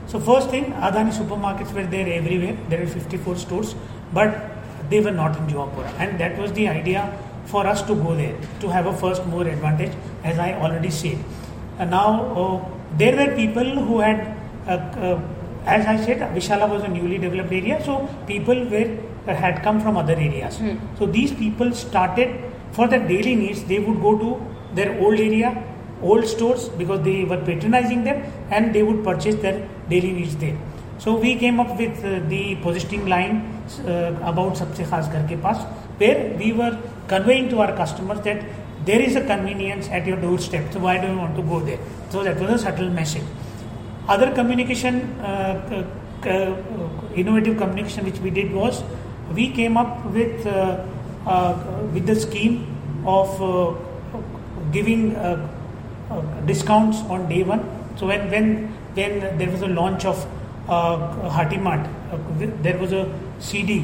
So 0.07 0.19
first 0.19 0.49
thing, 0.49 0.71
Adani 0.73 1.11
supermarkets 1.11 1.73
were 1.73 1.85
there 1.85 2.07
everywhere. 2.11 2.57
There 2.69 2.79
were 2.79 2.87
54 2.87 3.35
stores, 3.35 3.75
but 4.13 4.49
they 4.89 5.01
were 5.01 5.11
not 5.11 5.37
in 5.37 5.45
Juhapura. 5.47 5.91
And 5.99 6.19
that 6.19 6.39
was 6.39 6.51
the 6.53 6.67
idea 6.67 7.15
for 7.45 7.67
us 7.67 7.83
to 7.83 7.93
go 7.93 8.15
there, 8.15 8.35
to 8.61 8.69
have 8.69 8.87
a 8.87 8.93
first 8.97 9.25
mover 9.27 9.49
advantage, 9.49 9.91
as 10.23 10.39
I 10.39 10.53
already 10.53 10.89
said. 10.89 11.17
And 11.77 11.91
now, 11.91 12.25
uh, 12.33 12.65
there 12.97 13.15
were 13.15 13.35
people 13.35 13.63
who 13.63 13.99
had, 13.99 14.19
uh, 14.19 14.23
uh, 14.23 14.38
uh, 14.69 14.73
uh, 15.07 15.21
as 15.65 15.85
I 15.87 15.97
said, 16.05 16.19
Vishala 16.35 16.69
was 16.69 16.83
a 16.83 16.87
newly 16.87 17.17
developed 17.17 17.51
area, 17.51 17.83
so 17.83 18.07
people 18.27 18.65
were 18.73 18.97
uh, 19.27 19.33
had 19.33 19.63
come 19.63 19.81
from 19.81 19.97
other 19.97 20.13
areas. 20.13 20.57
Hmm. 20.57 20.77
So 20.99 21.07
these 21.07 21.33
people 21.33 21.73
started 21.73 22.29
for 22.71 22.87
their 22.87 23.07
daily 23.07 23.35
needs. 23.35 23.63
They 23.63 23.79
would 23.79 23.99
go 23.99 24.17
to 24.19 24.29
their 24.75 24.91
old 24.99 25.19
area, 25.19 25.63
old 26.03 26.27
stores 26.27 26.69
because 26.69 27.03
they 27.03 27.23
were 27.23 27.41
patronizing 27.49 28.03
them, 28.03 28.21
and 28.51 28.73
they 28.73 28.83
would 28.83 29.03
purchase 29.03 29.35
their 29.47 29.67
daily 29.89 30.11
needs 30.11 30.35
there. 30.35 30.57
So 30.99 31.17
we 31.17 31.35
came 31.35 31.59
up 31.59 31.75
with 31.77 32.05
uh, 32.05 32.19
the 32.27 32.55
positioning 32.67 33.07
line 33.07 33.63
uh, 33.87 34.19
about 34.21 34.53
Sabse 34.53 34.87
Khas 34.87 35.07
Ghar 35.07 35.23
Ke 35.27 35.41
Paas, 35.41 35.65
where 35.97 36.35
we 36.37 36.53
were 36.53 36.77
conveying 37.07 37.49
to 37.49 37.59
our 37.61 37.75
customers 37.75 38.21
that 38.21 38.45
there 38.85 39.01
is 39.01 39.15
a 39.15 39.25
convenience 39.25 39.87
at 39.89 40.05
your 40.05 40.17
doorstep. 40.17 40.71
So 40.73 40.79
why 40.79 40.97
do 40.99 41.07
you 41.07 41.17
want 41.17 41.35
to 41.37 41.41
go 41.41 41.59
there? 41.59 41.79
So 42.11 42.23
that 42.23 42.39
was 42.39 42.49
a 42.51 42.59
subtle 42.59 42.89
message 42.89 43.23
other 44.13 44.31
communication 44.39 45.01
uh, 45.21 45.83
uh, 46.25 46.55
innovative 47.15 47.57
communication 47.57 48.05
which 48.05 48.19
we 48.19 48.29
did 48.29 48.51
was 48.51 48.83
we 49.33 49.49
came 49.59 49.77
up 49.77 50.05
with 50.17 50.47
uh, 50.47 50.85
uh 51.27 51.53
with 51.93 52.05
the 52.11 52.15
scheme 52.15 52.55
of 53.05 53.41
uh, 53.41 53.73
giving 54.71 55.15
uh, 55.15 55.37
discounts 56.51 57.01
on 57.15 57.27
day 57.29 57.43
one 57.43 57.63
so 57.95 58.07
when 58.11 58.29
when 58.33 58.51
when 58.99 59.37
there 59.37 59.49
was 59.49 59.61
a 59.61 59.71
launch 59.79 60.05
of 60.05 60.25
uh, 60.69 60.95
uh, 62.11 62.17
there 62.61 62.77
was 62.77 62.93
a 62.93 63.11
CD 63.39 63.79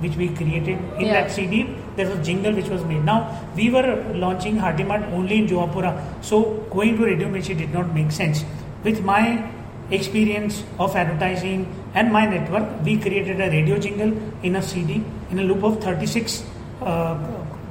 which 0.00 0.16
we 0.16 0.28
created. 0.28 0.78
In 0.98 1.06
yeah. 1.06 1.22
that 1.22 1.30
CD, 1.30 1.74
there 1.96 2.06
was 2.06 2.18
a 2.18 2.22
jingle 2.22 2.52
which 2.52 2.68
was 2.68 2.84
made. 2.84 3.04
Now, 3.04 3.42
we 3.56 3.70
were 3.70 4.04
launching 4.14 4.58
Hearty 4.58 4.84
Mart 4.84 5.02
only 5.04 5.38
in 5.38 5.46
Juhapura, 5.46 6.22
so 6.22 6.66
going 6.70 6.98
to 6.98 7.06
Radio 7.06 7.28
Mirchi 7.28 7.56
did 7.56 7.72
not 7.72 7.94
make 7.94 8.12
sense. 8.12 8.44
With 8.84 9.02
my 9.02 9.50
experience 9.90 10.62
of 10.78 10.96
advertising 10.96 11.66
and 11.94 12.12
my 12.12 12.26
network, 12.26 12.84
we 12.84 12.98
created 12.98 13.40
a 13.40 13.50
radio 13.50 13.78
jingle 13.78 14.12
in 14.42 14.56
a 14.56 14.62
CD 14.62 15.04
in 15.30 15.38
a 15.38 15.42
loop 15.42 15.62
of 15.62 15.82
36 15.82 16.44
uh, 16.82 17.18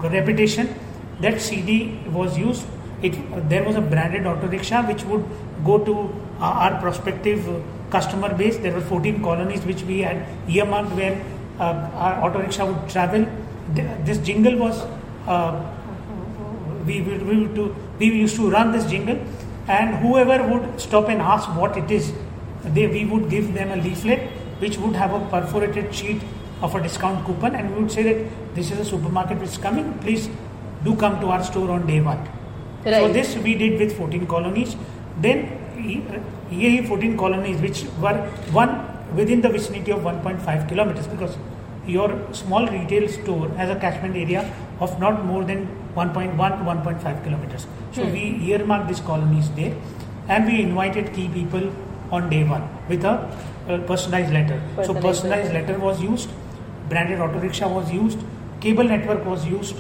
repetition. 0.01 0.74
That 1.22 1.41
CD 1.41 2.00
was 2.10 2.38
used. 2.38 2.65
It, 3.01 3.13
there 3.50 3.63
was 3.63 3.75
a 3.75 3.81
branded 3.81 4.25
auto 4.25 4.48
rickshaw 4.48 4.86
which 4.88 5.03
would 5.03 5.25
go 5.63 5.84
to 5.84 5.93
uh, 6.39 6.43
our 6.43 6.81
prospective 6.81 7.63
customer 7.89 8.34
base. 8.34 8.57
There 8.57 8.74
were 8.74 8.81
14 8.81 9.22
colonies 9.22 9.62
which 9.65 9.84
we 9.84 10.01
had 10.01 10.25
earmarked 10.50 10.91
where 10.93 11.24
uh, 11.60 11.89
our 11.93 12.25
auto 12.25 12.39
rickshaw 12.39 12.72
would 12.72 12.89
travel. 12.89 13.25
This 14.05 14.17
jingle 14.19 14.57
was 14.57 14.81
uh, 15.27 15.75
we, 16.86 17.01
we, 17.01 17.17
we, 17.17 17.55
to, 17.55 17.75
we 18.00 18.05
used 18.07 18.36
to 18.36 18.50
run 18.50 18.72
this 18.72 18.86
jingle, 18.86 19.17
and 19.67 19.95
whoever 19.95 20.48
would 20.48 20.79
stop 20.79 21.10
and 21.10 21.22
ask 21.22 21.48
what 21.55 21.77
it 21.77 21.89
is, 21.89 22.13
they, 22.63 22.88
we 22.88 23.05
would 23.05 23.29
give 23.29 23.53
them 23.53 23.72
a 23.72 23.81
leaflet 23.81 24.19
which 24.60 24.77
would 24.77 24.95
have 24.95 25.13
a 25.13 25.19
perforated 25.29 25.93
sheet 25.93 26.22
of 26.62 26.74
a 26.75 26.81
discount 26.81 27.25
coupon, 27.25 27.55
and 27.55 27.74
we 27.75 27.81
would 27.81 27.91
say 27.91 28.03
that 28.03 28.55
this 28.55 28.72
is 28.72 28.79
a 28.79 28.86
supermarket 28.86 29.38
which 29.39 29.50
is 29.50 29.57
coming. 29.57 29.93
Please 30.00 30.29
do 30.84 30.95
come 30.95 31.19
to 31.19 31.27
our 31.27 31.43
store 31.43 31.72
on 31.72 31.86
day 31.86 32.00
one. 32.00 32.19
Right. 32.86 32.95
So 32.95 33.12
this 33.12 33.36
we 33.38 33.55
did 33.55 33.79
with 33.79 33.98
14 33.98 34.27
colonies. 34.27 34.75
Then 35.19 35.62
EAE 36.51 36.88
14 36.88 37.17
colonies 37.17 37.60
which 37.62 37.84
were 38.00 38.17
one 38.51 38.72
within 39.15 39.41
the 39.41 39.50
vicinity 39.50 39.91
of 39.91 40.01
1.5 40.01 40.69
kilometers 40.69 41.07
because 41.07 41.38
your 41.86 42.10
small 42.34 42.67
retail 42.67 43.07
store 43.07 43.50
has 43.50 43.69
a 43.69 43.79
catchment 43.79 44.15
area 44.15 44.51
of 44.79 45.00
not 45.00 45.25
more 45.25 45.43
than 45.43 45.67
1.1 45.95 46.36
to 46.36 46.91
1.5 46.91 47.24
kilometers. 47.24 47.67
So 47.95 48.05
we 48.05 48.23
earmarked 48.51 48.87
these 48.87 48.99
colonies 48.99 49.49
there 49.51 49.75
and 50.27 50.45
we 50.45 50.61
invited 50.61 51.13
key 51.13 51.29
people 51.29 51.71
on 52.11 52.29
day 52.29 52.43
one 52.43 52.67
with 52.89 53.03
a, 53.05 53.13
a 53.67 53.79
personalized 53.79 54.33
letter. 54.33 54.61
Personalized 54.75 54.87
so 54.87 55.07
personalized 55.07 55.53
letter. 55.53 55.73
letter 55.73 55.79
was 55.79 56.01
used, 56.01 56.29
branded 56.89 57.19
auto 57.19 57.39
rickshaw 57.39 57.73
was 57.73 57.91
used, 57.91 58.19
cable 58.59 58.83
network 58.83 59.25
was 59.25 59.45
used 59.45 59.75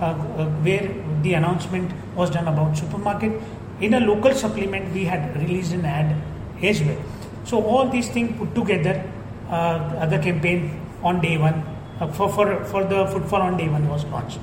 uh, 0.00 0.04
uh, 0.04 0.46
where 0.66 0.94
the 1.22 1.34
announcement 1.34 1.90
was 2.16 2.30
done 2.30 2.48
about 2.48 2.76
supermarket 2.76 3.40
in 3.80 3.94
a 3.94 4.00
local 4.00 4.34
supplement, 4.34 4.92
we 4.92 5.04
had 5.04 5.34
released 5.36 5.72
an 5.72 5.84
ad 5.84 6.14
as 6.62 6.82
well. 6.82 7.02
So 7.44 7.64
all 7.64 7.88
these 7.88 8.10
things 8.10 8.36
put 8.38 8.54
together, 8.54 9.02
uh, 9.48 10.06
the 10.06 10.18
campaign 10.18 10.80
on 11.02 11.20
day 11.20 11.38
one 11.38 11.64
uh, 11.98 12.06
for, 12.08 12.28
for, 12.28 12.64
for 12.64 12.84
the 12.84 13.06
footfall 13.06 13.40
on 13.42 13.56
day 13.56 13.68
one 13.68 13.88
was 13.88 14.04
launched. 14.06 14.38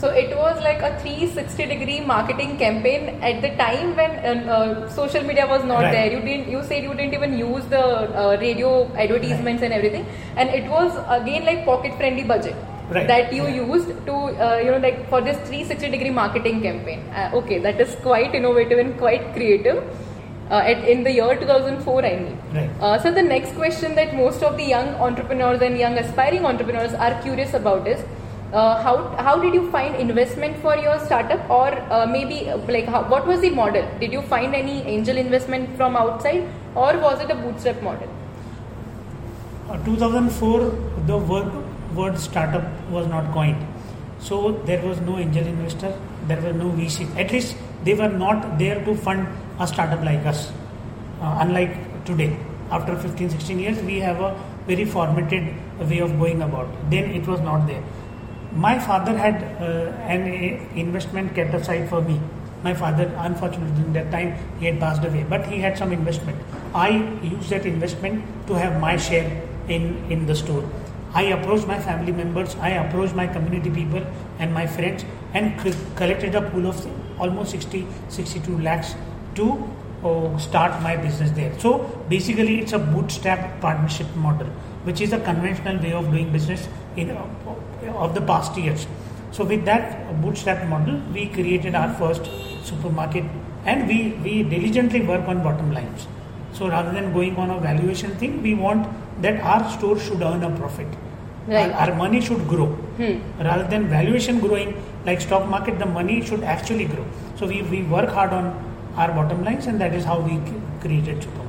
So 0.00 0.08
it 0.10 0.30
was 0.36 0.60
like 0.62 0.80
a 0.88 0.90
360 1.00 1.66
degree 1.66 2.00
marketing 2.00 2.56
campaign 2.58 3.20
at 3.20 3.42
the 3.42 3.48
time 3.60 3.96
when 3.96 4.12
uh, 4.24 4.52
uh, 4.56 4.88
social 4.88 5.22
media 5.30 5.46
was 5.52 5.64
not 5.64 5.82
Right. 5.82 5.92
there. 5.96 6.12
You 6.12 6.20
didn't. 6.26 6.48
You 6.54 6.62
said 6.62 6.84
you 6.84 6.94
didn't 6.94 7.14
even 7.18 7.36
use 7.38 7.64
the 7.72 7.80
uh, 7.84 8.36
radio 8.40 8.70
advertisements 9.04 9.62
and 9.68 9.72
everything, 9.78 10.06
and 10.36 10.50
it 10.60 10.68
was 10.74 10.98
again 11.20 11.44
like 11.50 11.64
pocket 11.70 11.96
friendly 12.02 12.22
budget 12.32 12.54
Right. 12.96 13.08
that 13.12 13.32
you 13.38 13.46
Yeah. 13.48 13.64
used 13.72 13.90
to 14.10 14.14
uh, 14.48 14.58
you 14.66 14.70
know 14.74 14.78
like 14.84 15.00
for 15.14 15.20
this 15.30 15.40
360 15.48 15.90
degree 15.96 16.12
marketing 16.20 16.62
campaign. 16.68 17.02
Uh, 17.22 17.40
okay, 17.40 17.58
that 17.66 17.80
is 17.86 17.96
quite 18.06 18.38
innovative 18.42 18.84
and 18.84 18.96
quite 19.02 19.26
creative. 19.34 19.82
Uh, 20.50 20.60
at, 20.72 20.78
in 20.92 21.02
the 21.04 21.10
year 21.12 21.34
2004, 21.40 22.04
I 22.06 22.12
mean. 22.20 22.38
Right. 22.54 22.70
Uh, 22.80 22.98
so 23.02 23.10
the 23.18 23.22
next 23.22 23.54
question 23.56 23.94
that 23.96 24.14
most 24.20 24.42
of 24.42 24.56
the 24.60 24.64
young 24.64 24.86
entrepreneurs 25.08 25.60
and 25.66 25.76
young 25.82 25.98
aspiring 26.02 26.46
entrepreneurs 26.50 26.94
are 26.94 27.10
curious 27.26 27.52
about 27.58 27.86
is 27.96 28.00
uh, 28.52 28.82
how 28.82 28.96
how 29.26 29.36
did 29.38 29.54
you 29.54 29.70
find 29.70 29.96
investment 29.96 30.56
for 30.58 30.76
your 30.76 30.98
startup 31.00 31.50
or 31.50 31.68
uh, 31.92 32.06
maybe 32.06 32.48
uh, 32.48 32.56
like 32.68 32.86
how, 32.86 33.02
what 33.08 33.26
was 33.26 33.40
the 33.40 33.50
model 33.50 33.86
did 34.00 34.12
you 34.12 34.22
find 34.22 34.54
any 34.54 34.80
angel 34.82 35.16
investment 35.16 35.76
from 35.76 35.96
outside 35.96 36.48
or 36.74 36.96
was 36.98 37.20
it 37.20 37.30
a 37.30 37.34
bootstrap 37.34 37.82
model 37.82 38.08
Uh, 39.68 39.76
2004, 39.84 40.60
the 41.06 41.18
word, 41.18 41.52
word 41.94 42.18
startup 42.18 42.64
was 42.90 43.06
not 43.06 43.30
coined. 43.34 43.66
So 44.18 44.52
there 44.64 44.80
was 44.82 44.98
no 45.02 45.18
angel 45.18 45.46
investor, 45.46 45.92
there 46.26 46.40
were 46.40 46.54
no 46.54 46.70
VC. 46.70 47.04
At 47.18 47.30
least 47.32 47.54
they 47.84 47.92
were 47.92 48.08
not 48.08 48.58
there 48.58 48.82
to 48.86 48.94
fund 48.96 49.28
a 49.60 49.66
startup 49.66 50.02
like 50.02 50.24
us. 50.24 50.50
Uh, 51.20 51.40
unlike 51.42 52.04
today, 52.06 52.34
after 52.70 52.96
15, 52.96 53.28
16 53.28 53.58
years, 53.58 53.82
we 53.82 54.00
have 54.00 54.20
a 54.20 54.42
very 54.66 54.86
formatted 54.86 55.54
way 55.80 55.98
of 55.98 56.18
going 56.18 56.40
about. 56.40 56.68
Then 56.88 57.10
it 57.10 57.26
was 57.26 57.40
not 57.42 57.66
there. 57.66 57.82
My 58.52 58.78
father 58.78 59.16
had 59.16 59.42
uh, 59.60 59.92
an 60.08 60.22
uh, 60.22 60.74
investment 60.74 61.34
kept 61.34 61.54
aside 61.54 61.88
for 61.88 62.00
me. 62.00 62.20
My 62.62 62.74
father, 62.74 63.12
unfortunately, 63.18 63.84
in 63.84 63.92
that 63.92 64.10
time 64.10 64.34
he 64.58 64.66
had 64.66 64.80
passed 64.80 65.04
away, 65.04 65.24
but 65.28 65.46
he 65.46 65.60
had 65.60 65.78
some 65.78 65.92
investment. 65.92 66.38
I 66.74 66.88
used 67.22 67.50
that 67.50 67.66
investment 67.66 68.24
to 68.48 68.54
have 68.54 68.80
my 68.80 68.96
share 68.96 69.30
in, 69.68 70.02
in 70.10 70.26
the 70.26 70.34
store. 70.34 70.68
I 71.14 71.22
approached 71.24 71.66
my 71.66 71.78
family 71.78 72.12
members, 72.12 72.56
I 72.56 72.70
approached 72.70 73.14
my 73.14 73.26
community 73.26 73.70
people 73.70 74.04
and 74.38 74.52
my 74.52 74.66
friends 74.66 75.04
and 75.34 75.60
c- 75.60 75.78
collected 75.96 76.34
a 76.34 76.42
pool 76.42 76.66
of 76.66 76.86
almost 77.20 77.50
60, 77.52 77.86
62 78.08 78.58
lakhs 78.58 78.94
to 79.36 79.70
uh, 80.04 80.36
start 80.38 80.82
my 80.82 80.96
business 80.96 81.30
there. 81.32 81.58
So 81.58 81.78
basically, 82.08 82.60
it's 82.60 82.72
a 82.72 82.78
bootstrap 82.78 83.60
partnership 83.60 84.14
model, 84.16 84.48
which 84.84 85.00
is 85.00 85.12
a 85.12 85.20
conventional 85.20 85.78
way 85.82 85.92
of 85.92 86.10
doing 86.10 86.32
business 86.32 86.68
in 86.96 87.10
of 87.90 88.14
the 88.14 88.20
past 88.20 88.56
years. 88.56 88.86
So 89.32 89.44
with 89.44 89.64
that 89.64 90.20
bootstrap 90.22 90.66
model, 90.68 91.00
we 91.12 91.26
created 91.26 91.74
our 91.74 91.92
first 91.94 92.24
supermarket, 92.64 93.24
and 93.64 93.86
we 93.86 93.98
we 94.24 94.42
diligently 94.42 95.02
work 95.02 95.28
on 95.28 95.42
bottom 95.42 95.72
lines. 95.72 96.06
So 96.52 96.68
rather 96.68 96.92
than 96.92 97.12
going 97.12 97.36
on 97.36 97.50
a 97.50 97.58
valuation 97.60 98.16
thing, 98.16 98.42
we 98.42 98.54
want 98.54 98.88
that 99.22 99.40
our 99.40 99.70
store 99.70 99.98
should 99.98 100.22
earn 100.22 100.42
a 100.42 100.50
profit. 100.56 100.86
Right. 101.46 101.70
Our, 101.72 101.90
our 101.90 101.94
money 101.94 102.20
should 102.20 102.46
grow. 102.48 102.66
Hmm. 103.00 103.42
Rather 103.42 103.64
than 103.64 103.88
valuation 103.88 104.40
growing 104.40 104.74
like 105.04 105.20
stock 105.20 105.48
market, 105.48 105.78
the 105.78 105.86
money 105.86 106.22
should 106.24 106.42
actually 106.42 106.84
grow. 106.84 107.06
So 107.36 107.46
we, 107.46 107.62
we 107.62 107.82
work 107.82 108.10
hard 108.10 108.32
on 108.32 108.46
our 108.96 109.08
bottom 109.12 109.44
lines 109.44 109.66
and 109.66 109.80
that 109.80 109.94
is 109.94 110.04
how 110.04 110.20
we 110.20 110.40
created 110.80 111.22
supermarket. 111.22 111.47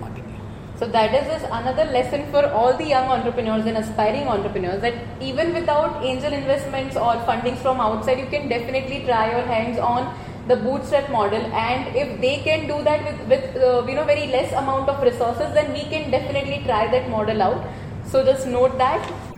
So 0.79 0.87
that 0.87 1.13
is 1.13 1.27
just 1.27 1.45
another 1.51 1.83
lesson 1.91 2.25
for 2.31 2.45
all 2.57 2.77
the 2.77 2.85
young 2.85 3.07
entrepreneurs 3.15 3.65
and 3.65 3.77
aspiring 3.77 4.27
entrepreneurs 4.29 4.81
that 4.81 4.93
even 5.19 5.53
without 5.53 6.01
angel 6.01 6.31
investments 6.31 6.95
or 6.95 7.15
fundings 7.29 7.57
from 7.57 7.81
outside 7.81 8.17
you 8.17 8.27
can 8.27 8.47
definitely 8.47 9.03
try 9.03 9.29
your 9.31 9.45
hands 9.45 9.77
on 9.77 10.13
the 10.47 10.55
bootstrap 10.55 11.09
model. 11.11 11.41
And 11.53 11.95
if 11.95 12.19
they 12.21 12.37
can 12.37 12.67
do 12.67 12.83
that 12.83 13.03
with, 13.05 13.27
with 13.27 13.55
uh, 13.57 13.85
you 13.87 13.95
know 13.95 14.05
very 14.05 14.27
less 14.27 14.51
amount 14.53 14.89
of 14.89 15.03
resources 15.03 15.53
then 15.53 15.73
we 15.73 15.83
can 15.83 16.11
definitely 16.11 16.63
try 16.65 16.89
that 16.91 17.09
model 17.09 17.41
out. 17.41 17.67
So 18.05 18.23
just 18.23 18.47
note 18.47 18.77
that 18.77 19.28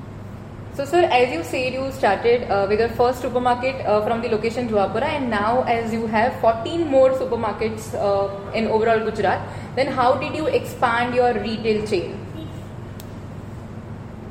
so, 0.73 0.85
sir, 0.85 1.01
as 1.03 1.33
you 1.33 1.43
said, 1.43 1.73
you 1.73 1.91
started 1.91 2.49
uh, 2.49 2.65
with 2.69 2.79
your 2.79 2.89
first 2.89 3.21
supermarket 3.21 3.85
uh, 3.85 4.01
from 4.05 4.21
the 4.21 4.29
location 4.29 4.69
Juhapura, 4.69 5.03
and 5.03 5.29
now 5.29 5.63
as 5.63 5.91
you 5.91 6.07
have 6.07 6.39
14 6.39 6.87
more 6.87 7.09
supermarkets 7.11 7.93
uh, 7.93 8.51
in 8.53 8.67
overall 8.67 8.99
Gujarat, 8.99 9.41
then 9.75 9.87
how 9.87 10.15
did 10.15 10.33
you 10.33 10.47
expand 10.47 11.13
your 11.13 11.33
retail 11.33 11.85
chain? 11.85 12.17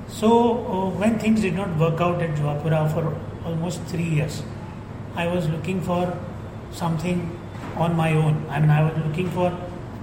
So 0.08 0.64
uh, 0.66 0.90
when 0.98 1.18
things 1.18 1.42
did 1.42 1.54
not 1.54 1.76
work 1.76 2.00
out 2.00 2.22
at 2.22 2.30
Juhapura 2.36 2.90
for 2.94 3.20
almost 3.44 3.82
three 3.82 4.08
years, 4.08 4.42
I 5.16 5.26
was 5.26 5.46
looking 5.48 5.82
for 5.82 6.16
something 6.72 7.38
on 7.76 7.94
my 7.94 8.14
own. 8.14 8.46
I 8.48 8.60
mean, 8.60 8.70
I 8.70 8.90
was 8.90 9.04
looking 9.04 9.28
for 9.30 9.56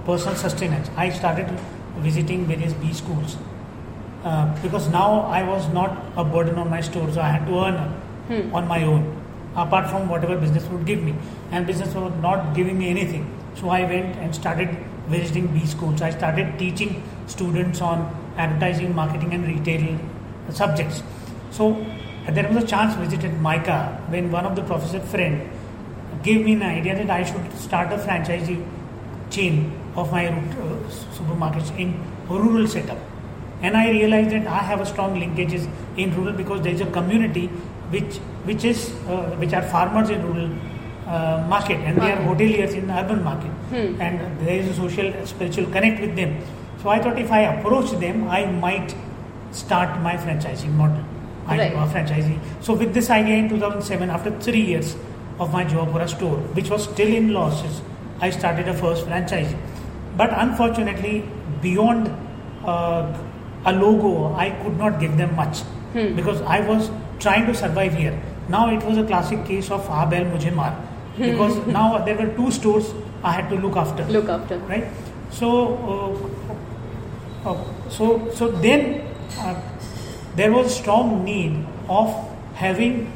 personal 0.04 0.36
sustenance. 0.36 0.88
I 0.96 1.10
started 1.10 1.48
visiting 1.98 2.46
various 2.46 2.72
B 2.74 2.92
schools 2.92 3.36
uh, 4.24 4.62
because 4.62 4.88
now 4.88 5.22
I 5.22 5.42
was 5.42 5.68
not 5.68 5.96
a 6.16 6.24
burden 6.24 6.56
on 6.56 6.70
my 6.70 6.80
store, 6.80 7.10
so 7.12 7.20
I 7.20 7.28
had 7.28 7.46
to 7.46 7.64
earn 7.64 8.52
on 8.52 8.68
my 8.68 8.82
own, 8.84 9.16
apart 9.56 9.90
from 9.90 10.08
whatever 10.08 10.36
business 10.36 10.64
would 10.64 10.84
give 10.86 11.02
me. 11.02 11.14
And 11.50 11.66
business 11.66 11.94
was 11.94 12.12
not 12.20 12.54
giving 12.54 12.78
me 12.78 12.88
anything, 12.88 13.32
so 13.54 13.68
I 13.70 13.84
went 13.84 14.16
and 14.16 14.34
started 14.34 14.76
visiting 15.08 15.46
B 15.48 15.64
schools. 15.66 16.02
I 16.02 16.10
started 16.10 16.58
teaching 16.58 17.02
students 17.26 17.80
on 17.80 18.14
advertising, 18.36 18.94
marketing, 18.94 19.32
and 19.34 19.46
retail 19.46 19.98
subjects. 20.50 21.02
So 21.50 21.84
there 22.28 22.46
was 22.48 22.62
a 22.62 22.66
chance 22.66 22.94
visited 22.94 23.40
MICA 23.40 24.04
when 24.08 24.30
one 24.30 24.44
of 24.44 24.54
the 24.54 24.62
professor 24.62 25.00
friend 25.00 25.48
gave 26.22 26.44
me 26.44 26.54
an 26.54 26.62
idea 26.62 26.94
that 26.96 27.10
I 27.10 27.24
should 27.24 27.52
start 27.56 27.92
a 27.92 27.96
franchisee 27.96 28.62
chain 29.30 29.72
of 29.96 30.12
my 30.12 30.26
uh, 30.26 30.32
supermarkets 31.16 31.76
in 31.78 31.98
rural 32.28 32.66
setup. 32.66 32.98
And 33.62 33.76
I 33.76 33.90
realized 33.90 34.30
that 34.30 34.46
I 34.46 34.58
have 34.58 34.80
a 34.80 34.86
strong 34.86 35.20
linkages 35.20 35.68
in 35.96 36.14
rural 36.16 36.32
because 36.32 36.62
there 36.62 36.72
is 36.72 36.80
a 36.80 36.86
community 36.86 37.46
which 37.90 38.16
which 38.50 38.64
is 38.64 38.90
uh, 39.08 39.34
which 39.42 39.52
are 39.52 39.62
farmers 39.62 40.10
in 40.10 40.22
rural 40.26 40.50
uh, 41.06 41.44
market 41.48 41.78
and 41.80 42.00
they 42.00 42.12
are 42.12 42.20
hoteliers 42.28 42.74
in 42.74 42.90
urban 42.90 43.22
market 43.24 43.50
Hmm. 43.72 44.00
and 44.00 44.20
there 44.46 44.58
is 44.60 44.68
a 44.68 44.74
social 44.74 45.12
spiritual 45.26 45.66
connect 45.76 46.00
with 46.00 46.14
them. 46.16 46.36
So 46.82 46.88
I 46.90 46.98
thought 47.00 47.18
if 47.18 47.30
I 47.32 47.40
approach 47.40 47.90
them, 48.04 48.28
I 48.28 48.46
might 48.46 48.94
start 49.50 50.00
my 50.02 50.16
franchising 50.16 50.72
model. 50.82 51.02
I 51.46 51.58
Right. 51.58 51.74
uh, 51.74 51.86
franchising. 51.94 52.38
So 52.60 52.74
with 52.74 52.94
this 52.94 53.10
idea 53.10 53.36
in 53.36 53.48
2007, 53.48 54.10
after 54.10 54.30
three 54.46 54.60
years 54.60 54.94
of 55.40 55.52
my 55.52 55.64
Juhapura 55.64 56.08
store, 56.08 56.36
which 56.58 56.70
was 56.70 56.84
still 56.84 57.12
in 57.20 57.32
losses, 57.32 57.80
I 58.20 58.30
started 58.30 58.68
a 58.68 58.74
first 58.74 59.06
franchise. 59.06 59.54
But 60.16 60.30
unfortunately, 60.44 61.24
beyond 61.62 62.10
uh, 62.64 63.12
a 63.64 63.72
logo, 63.72 64.34
I 64.34 64.50
could 64.62 64.76
not 64.78 65.00
give 65.00 65.16
them 65.16 65.34
much 65.36 65.60
Hmm. 65.92 66.14
because 66.16 66.40
I 66.42 66.60
was 66.60 66.90
trying 67.18 67.46
to 67.46 67.54
survive 67.54 67.94
here. 67.94 68.18
Now 68.48 68.68
it 68.70 68.82
was 68.84 68.98
a 68.98 69.04
classic 69.04 69.44
case 69.46 69.70
of 69.70 69.88
Ah 69.90 70.04
Bel 70.06 70.24
Mujhe 70.26 70.52
Maar 70.54 70.74
because 71.18 71.56
now 71.66 71.98
there 72.04 72.14
were 72.16 72.28
two 72.36 72.50
stores 72.50 72.90
I 73.22 73.32
had 73.32 73.48
to 73.50 73.56
look 73.56 73.76
after 73.76 74.04
Look 74.16 74.28
after. 74.28 74.58
right 74.58 74.84
so 75.30 75.48
uh, 77.44 77.50
uh, 77.50 77.56
so 77.88 78.28
so 78.34 78.48
then 78.66 79.02
uh, 79.38 79.54
there 80.36 80.52
was 80.52 80.66
a 80.66 80.70
strong 80.70 81.24
need 81.24 81.56
of 81.88 82.12
having 82.54 83.10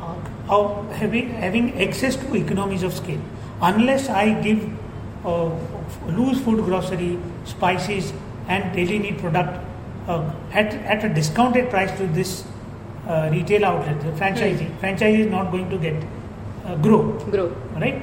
uh, 0.00 0.14
of 0.58 0.92
having 0.92 1.30
having 1.44 1.70
access 1.86 2.16
to 2.16 2.34
economies 2.36 2.82
of 2.82 2.92
scale 2.92 3.20
unless 3.62 4.08
i 4.08 4.24
give 4.48 4.62
uh, 5.24 5.48
loose 6.18 6.40
food 6.46 6.62
grocery 6.64 7.18
spices 7.44 8.12
and 8.48 8.72
daily 8.76 8.98
need 8.98 9.18
product 9.18 9.58
uh, 10.08 10.32
at, 10.52 10.74
at 10.74 11.04
a 11.04 11.08
discounted 11.08 11.70
price 11.70 11.96
to 11.98 12.06
this 12.08 12.44
uh, 13.06 13.28
retail 13.32 13.64
outlet 13.64 14.00
the 14.00 14.12
franchisee. 14.12 14.68
Franchisee 14.78 15.20
is 15.20 15.30
not 15.30 15.50
going 15.50 15.68
to 15.70 15.78
get 15.78 16.02
uh, 16.64 16.76
grow. 16.76 17.12
Grow. 17.30 17.48
right? 17.74 18.02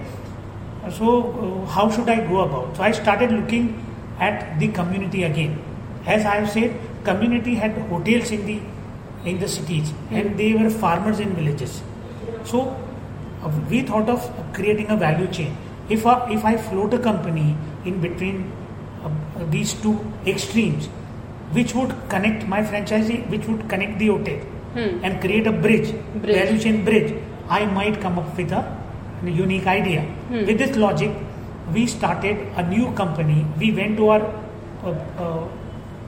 So 0.92 1.64
uh, 1.64 1.66
how 1.66 1.90
should 1.90 2.10
i 2.10 2.26
go 2.28 2.42
about? 2.42 2.76
So 2.78 2.84
i 2.84 2.92
started 2.92 3.32
looking 3.32 3.86
at 4.20 4.60
the 4.60 4.68
community 4.70 5.24
again. 5.24 5.62
As 6.06 6.26
i 6.26 6.36
have 6.36 6.50
said 6.50 6.80
community 7.04 7.56
had 7.56 7.78
hotels 7.90 8.32
in 8.32 8.46
the 8.46 8.62
in 9.26 9.40
the 9.40 9.48
cities 9.48 9.94
and 10.12 10.38
they 10.38 10.54
were 10.54 10.70
farmers 10.70 11.20
in 11.20 11.34
villages. 11.36 11.82
So 12.44 12.76
uh, 13.42 13.52
we 13.70 13.82
thought 13.84 14.10
of 14.10 14.32
creating 14.54 14.90
a 14.90 14.98
value 14.98 15.28
chain. 15.28 15.56
If 15.90 16.06
I, 16.06 16.32
if 16.32 16.44
i 16.46 16.58
float 16.58 16.94
a 16.94 17.00
company 17.00 17.56
in 17.86 18.00
between 18.02 18.52
uh, 19.04 19.10
these 19.50 19.74
two 19.74 20.00
extremes 20.26 20.90
which 21.58 21.74
would 21.76 21.94
connect 22.10 22.48
my 22.48 22.62
franchisee 22.72 23.20
which 23.30 23.46
would 23.48 23.68
connect 23.70 24.00
the 24.00 24.08
hotel 24.16 24.40
Hmm. 24.76 25.04
and 25.04 25.22
create 25.22 25.46
a 25.46 25.52
bridge, 25.52 25.90
Bridge. 26.22 26.36
value 26.36 26.60
chain 26.62 26.78
bridge, 26.86 27.10
I 27.48 27.66
might 27.74 28.02
come 28.02 28.18
up 28.18 28.36
with 28.36 28.52
a 28.52 28.62
unique 29.24 29.68
idea. 29.68 30.02
Hmm. 30.30 30.46
With 30.48 30.58
this 30.58 30.76
logic, 30.76 31.12
we 31.76 31.86
started 31.86 32.40
a 32.58 32.64
new 32.70 32.92
company. 32.94 33.46
We 33.60 33.72
went 33.72 33.98
to 33.98 34.08
our 34.10 34.22
uh, 34.84 34.96
uh, 35.26 35.48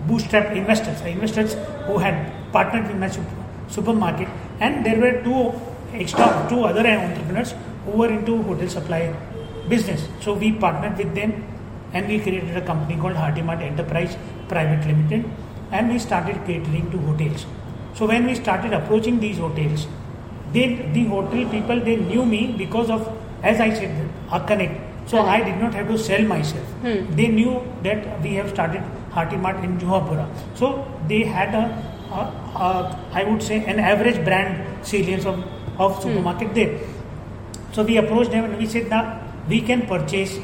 bootstrap 0.07 0.51
investors, 0.55 0.99
uh, 1.03 1.07
investors 1.09 1.53
who 1.85 1.99
had 1.99 2.17
partnered 2.51 2.87
with 2.87 2.97
my 2.97 3.07
super, 3.07 3.35
supermarket, 3.67 4.27
and 4.59 4.83
there 4.83 4.99
were 4.99 5.13
two 5.23 5.53
extra 5.93 6.25
two 6.49 6.63
other 6.63 6.85
entrepreneurs 6.87 7.53
who 7.85 7.91
were 7.99 8.09
into 8.09 8.41
hotel 8.49 8.67
supply 8.67 9.13
business. 9.69 10.07
So 10.21 10.33
we 10.33 10.51
partnered 10.53 10.97
with 10.97 11.13
them 11.13 11.43
and 11.93 12.07
we 12.07 12.19
created 12.19 12.57
a 12.57 12.61
company 12.61 12.99
called 12.99 13.15
Hearty 13.15 13.43
Mart 13.43 13.61
Enterprise 13.61 14.17
Private 14.47 14.85
Limited 14.87 15.25
and 15.71 15.89
we 15.89 15.99
started 15.99 16.35
catering 16.45 16.89
to 16.91 16.97
hotels. 16.97 17.45
So 17.95 18.05
when 18.07 18.25
we 18.25 18.35
started 18.35 18.73
approaching 18.73 19.19
these 19.19 19.37
hotels, 19.37 19.87
they, 20.53 20.75
the 20.93 21.05
hotel 21.05 21.49
people 21.49 21.79
they 21.79 21.95
knew 21.97 22.25
me 22.25 22.55
because 22.57 22.89
of 22.89 23.07
as 23.43 23.59
I 23.59 23.73
said 23.73 24.09
a 24.31 24.39
connect. 24.39 25.09
So 25.09 25.19
I 25.19 25.43
did 25.43 25.57
not 25.61 25.73
have 25.73 25.87
to 25.87 25.97
sell 25.97 26.21
myself. 26.23 26.65
They 27.15 27.27
knew 27.27 27.61
that 27.83 28.21
we 28.21 28.33
have 28.35 28.49
started 28.49 28.81
Hearty 29.11 29.37
Mart 29.37 29.63
in 29.63 29.77
Juhapura. 29.77 30.27
So 30.55 30.85
they 31.07 31.23
had 31.23 31.53
a, 31.53 31.65
a, 32.11 32.21
a 32.65 32.99
I 33.13 33.23
would 33.23 33.43
say 33.43 33.63
an 33.65 33.79
average 33.79 34.23
brand 34.25 34.85
salience 34.85 35.25
of, 35.25 35.43
of 35.79 36.01
supermarket 36.01 36.53
there. 36.55 36.79
So 37.71 37.83
we 37.83 37.97
approached 37.97 38.31
them 38.31 38.45
and 38.45 38.57
we 38.57 38.65
said, 38.65 38.89
that 38.89 39.21
we 39.47 39.61
can 39.61 39.85
purchase 39.85 40.39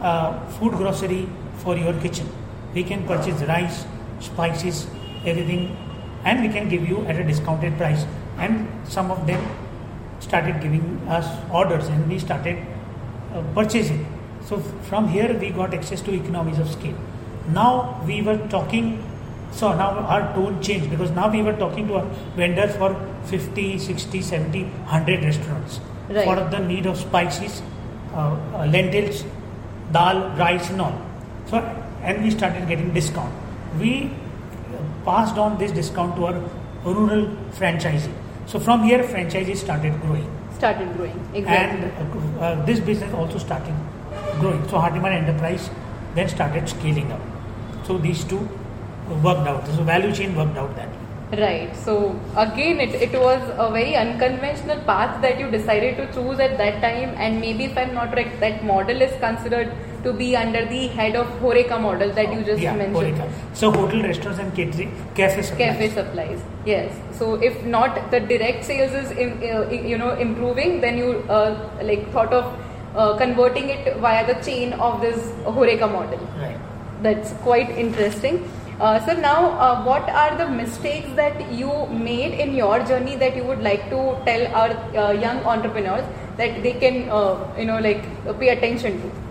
uh, 0.00 0.38
food 0.50 0.72
grocery 0.74 1.28
for 1.58 1.76
your 1.76 1.92
kitchen. 2.00 2.28
We 2.76 2.84
can 2.84 3.04
purchase 3.06 3.42
rice, 3.48 3.84
spices, 4.20 4.86
everything, 5.24 5.76
and 6.24 6.42
we 6.42 6.48
can 6.56 6.68
give 6.68 6.86
you 6.86 7.04
at 7.06 7.16
a 7.16 7.24
discounted 7.24 7.78
price. 7.78 8.04
And 8.36 8.68
some 8.86 9.10
of 9.10 9.26
them 9.26 9.44
started 10.20 10.60
giving 10.60 10.84
us 11.08 11.26
orders, 11.50 11.88
and 11.88 12.06
we 12.08 12.18
started 12.18 12.58
uh, 13.32 13.42
purchasing. 13.54 14.04
So 14.44 14.58
from 14.90 15.08
here 15.08 15.32
we 15.38 15.50
got 15.50 15.72
access 15.72 16.02
to 16.02 16.14
economies 16.14 16.58
of 16.58 16.70
scale. 16.70 16.98
Now 17.48 18.02
we 18.06 18.20
were 18.22 18.38
talking. 18.48 19.02
So 19.52 19.72
now 19.72 19.90
our 20.14 20.34
tone 20.34 20.60
changed 20.60 20.90
because 20.90 21.10
now 21.12 21.30
we 21.30 21.42
were 21.42 21.56
talking 21.64 21.88
to 21.88 21.96
a 21.96 22.04
vendor 22.36 22.68
for 22.68 22.94
50, 23.24 23.78
60, 23.78 24.20
70, 24.20 24.64
100 24.64 25.24
restaurants 25.24 25.80
Right. 26.08 26.24
for 26.24 26.36
the 26.36 26.58
need 26.58 26.86
of 26.86 26.98
spices, 26.98 27.62
uh, 28.12 28.36
uh, 28.54 28.66
lentils, 28.66 29.24
dal, 29.92 30.28
rice, 30.36 30.70
and 30.70 30.82
all. 30.82 31.00
So, 31.46 31.62
and 32.06 32.22
we 32.22 32.30
started 32.30 32.66
getting 32.68 32.92
discount. 32.94 33.34
We 33.78 33.92
uh, 34.06 34.82
passed 35.04 35.36
on 35.36 35.58
this 35.58 35.72
discount 35.72 36.16
to 36.16 36.26
our 36.26 36.40
rural 36.84 37.26
franchisee. 37.60 38.12
So 38.46 38.60
from 38.60 38.84
here, 38.84 39.02
franchises 39.02 39.60
started 39.60 40.00
growing, 40.02 40.28
Started 40.58 40.96
growing. 40.96 41.18
Exactly. 41.34 41.90
and 41.90 42.38
uh, 42.40 42.44
uh, 42.44 42.64
this 42.64 42.78
business 42.80 43.12
also 43.12 43.38
started 43.38 43.74
growing. 44.40 44.62
So 44.68 44.78
Hearty 44.78 45.00
Mart 45.00 45.14
Enterprise 45.14 45.68
then 46.14 46.28
started 46.28 46.68
scaling 46.68 47.10
up. 47.12 47.20
So 47.86 47.98
these 47.98 48.22
two 48.24 48.48
worked 49.22 49.48
out. 49.48 49.66
So 49.66 49.82
value 49.82 50.12
chain 50.14 50.34
worked 50.36 50.56
out 50.56 50.74
that. 50.76 50.88
way. 50.88 51.40
Right. 51.42 51.76
So 51.76 52.18
again, 52.36 52.78
it, 52.80 52.94
it 52.94 53.12
was 53.20 53.42
a 53.58 53.68
very 53.72 53.96
unconventional 53.96 54.78
path 54.82 55.20
that 55.22 55.40
you 55.40 55.50
decided 55.50 55.96
to 55.96 56.06
choose 56.12 56.38
at 56.38 56.56
that 56.58 56.80
time, 56.80 57.14
and 57.16 57.40
maybe 57.40 57.64
if 57.64 57.76
I'm 57.76 57.94
not 57.94 58.14
right, 58.14 58.38
that 58.40 58.64
model 58.64 59.02
is 59.02 59.12
considered 59.20 59.72
to 60.06 60.12
be 60.12 60.28
under 60.42 60.64
the 60.72 60.82
head 60.98 61.16
of 61.22 61.32
Horeca 61.44 61.80
model 61.86 62.12
that 62.18 62.32
you 62.32 62.42
just 62.50 62.62
yeah, 62.62 62.76
mentioned. 62.82 63.16
Horeca. 63.16 63.56
So 63.62 63.70
hotel, 63.70 64.02
restaurants, 64.02 64.40
and 64.40 64.54
catering, 64.54 64.92
cafe 65.14 65.42
supplies. 65.42 65.66
Cafe 65.66 65.88
supplies, 65.96 66.44
yes. 66.64 67.00
So 67.18 67.34
if 67.50 67.64
not 67.64 68.10
the 68.10 68.20
direct 68.20 68.64
sales 68.64 68.92
is 69.02 69.10
im- 69.26 69.40
uh, 69.42 69.68
you 69.70 69.98
know 70.04 70.12
improving, 70.28 70.80
then 70.80 70.98
you 70.98 71.10
uh, 71.28 71.50
like 71.82 72.10
thought 72.12 72.32
of 72.32 72.52
uh, 72.96 73.16
converting 73.24 73.68
it 73.78 73.96
via 73.98 74.26
the 74.26 74.38
chain 74.50 74.72
of 74.74 75.00
this 75.00 75.18
Horeca 75.58 75.90
model. 75.96 76.30
Right. 76.44 76.58
That's 77.02 77.32
quite 77.48 77.70
interesting. 77.70 78.48
Uh, 78.78 78.98
so 79.06 79.12
now, 79.18 79.52
uh, 79.58 79.82
what 79.84 80.08
are 80.22 80.36
the 80.36 80.46
mistakes 80.48 81.08
that 81.16 81.50
you 81.50 81.86
made 81.86 82.38
in 82.38 82.54
your 82.54 82.78
journey 82.84 83.16
that 83.16 83.34
you 83.34 83.44
would 83.44 83.62
like 83.62 83.88
to 83.88 84.00
tell 84.26 84.42
our 84.54 84.70
uh, 85.02 85.12
young 85.12 85.38
entrepreneurs 85.44 86.04
that 86.36 86.62
they 86.62 86.72
can, 86.72 87.08
uh, 87.08 87.54
you 87.58 87.64
know, 87.64 87.78
like 87.80 88.04
uh, 88.26 88.34
pay 88.34 88.50
attention 88.50 89.00
to? 89.00 89.25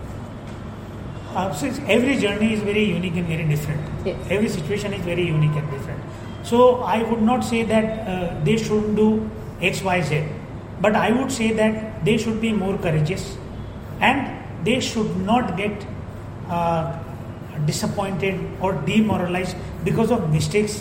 Uh, 1.36 1.52
so 1.52 1.66
every 1.94 2.16
journey 2.24 2.52
is 2.54 2.60
very 2.66 2.84
unique 2.84 3.16
and 3.16 3.26
very 3.32 3.44
different. 3.44 3.80
Yes. 4.08 4.16
Every 4.36 4.48
situation 4.48 4.94
is 4.98 5.02
very 5.04 5.26
unique 5.26 5.56
and 5.62 5.70
different. 5.70 6.00
So 6.50 6.60
I 6.96 7.02
would 7.02 7.22
not 7.22 7.44
say 7.44 7.62
that 7.64 8.08
uh, 8.08 8.44
they 8.44 8.56
shouldn't 8.56 8.96
do 8.96 9.08
X, 9.60 9.82
Y, 9.82 10.00
Z, 10.02 10.22
but 10.80 10.94
I 10.94 11.10
would 11.12 11.30
say 11.32 11.52
that 11.52 12.04
they 12.04 12.16
should 12.16 12.40
be 12.40 12.52
more 12.52 12.78
courageous, 12.78 13.36
and 14.00 14.30
they 14.64 14.78
should 14.80 15.16
not 15.32 15.56
get 15.56 15.84
uh, 16.48 16.96
disappointed 17.66 18.40
or 18.60 18.72
demoralized 18.92 19.56
because 19.84 20.10
of 20.10 20.30
mistakes, 20.32 20.80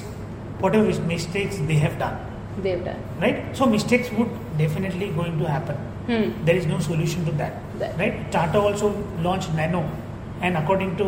whatever 0.59 0.87
mistakes 1.01 1.57
they 1.73 1.75
have 1.75 1.97
done. 1.99 2.15
They've 2.61 2.83
done. 2.83 2.99
Right? 3.19 3.43
So 3.57 3.65
mistakes 3.65 4.11
would 4.11 4.29
definitely 4.57 5.09
going 5.09 5.37
to 5.39 5.49
happen. 5.49 5.75
Hmm. 6.09 6.45
There 6.45 6.55
is 6.55 6.65
no 6.65 6.79
solution 6.79 7.25
to 7.25 7.31
that. 7.43 7.53
That- 7.79 7.97
Right? 7.99 8.31
Tata 8.31 8.59
also 8.59 8.91
launched 9.21 9.53
Nano, 9.55 9.83
and 10.45 10.57
according 10.63 10.91
to 11.01 11.07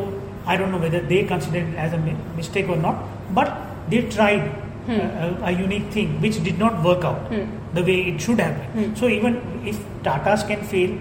I 0.51 0.55
don't 0.59 0.71
know 0.75 0.81
whether 0.85 1.01
they 1.11 1.23
considered 1.33 1.67
it 1.73 1.77
as 1.85 1.93
a 1.97 1.99
mistake 2.39 2.69
or 2.75 2.77
not, 2.87 3.03
but 3.41 3.49
they 3.93 4.01
tried 4.17 4.47
Hmm. 4.87 4.99
uh, 5.05 5.23
a, 5.23 5.47
a 5.47 5.51
unique 5.61 5.87
thing 5.93 6.11
which 6.23 6.35
did 6.43 6.57
not 6.63 6.75
work 6.89 7.01
out 7.07 7.23
Hmm. 7.31 7.47
the 7.77 7.81
way 7.87 7.95
it 8.11 8.21
should 8.25 8.39
have 8.43 8.53
been. 8.59 8.85
Hmm. 8.85 8.93
So 8.99 9.07
even 9.15 9.33
if 9.71 9.79
Tatas 10.05 10.45
can 10.51 10.61
fail, 10.73 10.93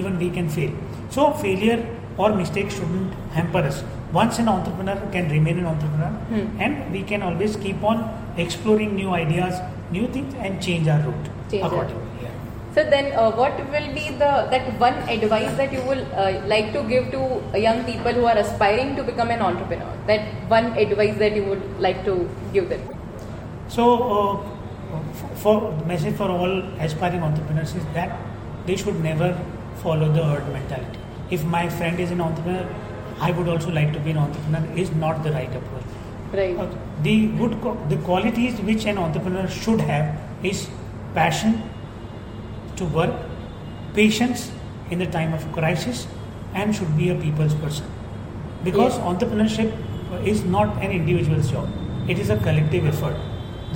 even 0.00 0.16
we 0.22 0.28
can 0.38 0.48
fail. 0.56 0.72
So 1.16 1.26
failure 1.42 1.76
or 2.24 2.30
mistake 2.40 2.72
shouldn't 2.78 3.14
hamper 3.36 3.62
us. 3.70 3.78
Once 4.16 4.40
an 4.44 4.48
entrepreneur 4.54 4.96
can 5.14 5.30
remain 5.36 5.60
an 5.62 5.68
entrepreneur, 5.74 6.10
Hmm. 6.32 6.48
and 6.66 6.92
we 6.96 7.02
can 7.12 7.22
always 7.28 7.54
keep 7.66 7.86
on 7.92 8.02
exploring 8.46 8.96
new 9.02 9.14
ideas, 9.20 9.62
new 9.98 10.08
things, 10.16 10.34
and 10.48 10.60
change 10.68 10.88
our 10.96 11.00
route 11.06 11.30
Change 11.52 11.64
accordingly. 11.68 12.01
So 12.74 12.82
then, 12.82 13.12
uh, 13.12 13.30
what 13.32 13.58
will 13.70 13.88
be 13.94 14.08
the 14.20 14.30
that 14.50 14.68
one 14.80 14.94
advice 15.14 15.56
that 15.56 15.72
you 15.72 15.82
will 15.82 16.04
uh, 16.14 16.40
like 16.52 16.72
to 16.72 16.82
give 16.92 17.10
to 17.14 17.58
young 17.64 17.84
people 17.84 18.12
who 18.12 18.24
are 18.24 18.36
aspiring 18.42 18.96
to 18.96 19.02
become 19.04 19.30
an 19.30 19.42
entrepreneur? 19.42 19.92
That 20.06 20.22
one 20.48 20.72
advice 20.84 21.18
that 21.18 21.36
you 21.36 21.44
would 21.44 21.80
like 21.80 22.02
to 22.06 22.14
give 22.54 22.70
them? 22.70 22.80
So, 23.68 23.88
uh, 24.14 24.52
for 25.42 25.56
the 25.80 25.84
message 25.84 26.14
for 26.14 26.30
all 26.30 26.62
aspiring 26.86 27.22
entrepreneurs 27.22 27.74
is 27.74 27.84
that 27.92 28.16
they 28.64 28.76
should 28.76 29.02
never 29.02 29.28
follow 29.82 30.10
the 30.10 30.24
herd 30.24 30.50
mentality. 30.54 30.98
If 31.30 31.44
my 31.44 31.68
friend 31.68 32.00
is 32.00 32.10
an 32.10 32.22
entrepreneur, 32.22 32.66
I 33.20 33.32
would 33.32 33.48
also 33.48 33.70
like 33.70 33.92
to 33.92 34.00
be 34.00 34.12
an 34.12 34.18
entrepreneur 34.18 34.76
is 34.76 34.90
not 34.92 35.22
the 35.22 35.32
right 35.32 35.54
approach. 35.60 35.84
Right. 36.32 36.56
Uh, 36.56 36.66
the 37.02 37.26
good 37.42 37.60
the 37.90 38.00
qualities 38.08 38.58
which 38.72 38.86
an 38.86 38.96
entrepreneur 38.96 39.46
should 39.46 39.80
have 39.92 40.18
is 40.42 40.66
passion 41.14 41.62
to 42.82 42.90
work, 42.98 43.14
patience 43.98 44.50
in 44.90 45.02
the 45.04 45.08
time 45.16 45.34
of 45.38 45.50
crisis, 45.58 46.06
and 46.54 46.76
should 46.78 46.96
be 47.00 47.10
a 47.10 47.18
people's 47.24 47.58
person. 47.66 47.86
Because 48.70 48.98
Yeah. 48.98 49.10
entrepreneurship 49.12 50.26
is 50.32 50.42
not 50.56 50.82
an 50.86 50.96
individual's 51.00 51.52
job; 51.56 51.68
it 52.14 52.24
is 52.24 52.32
a 52.36 52.38
collective 52.48 52.88
effort. 52.94 53.16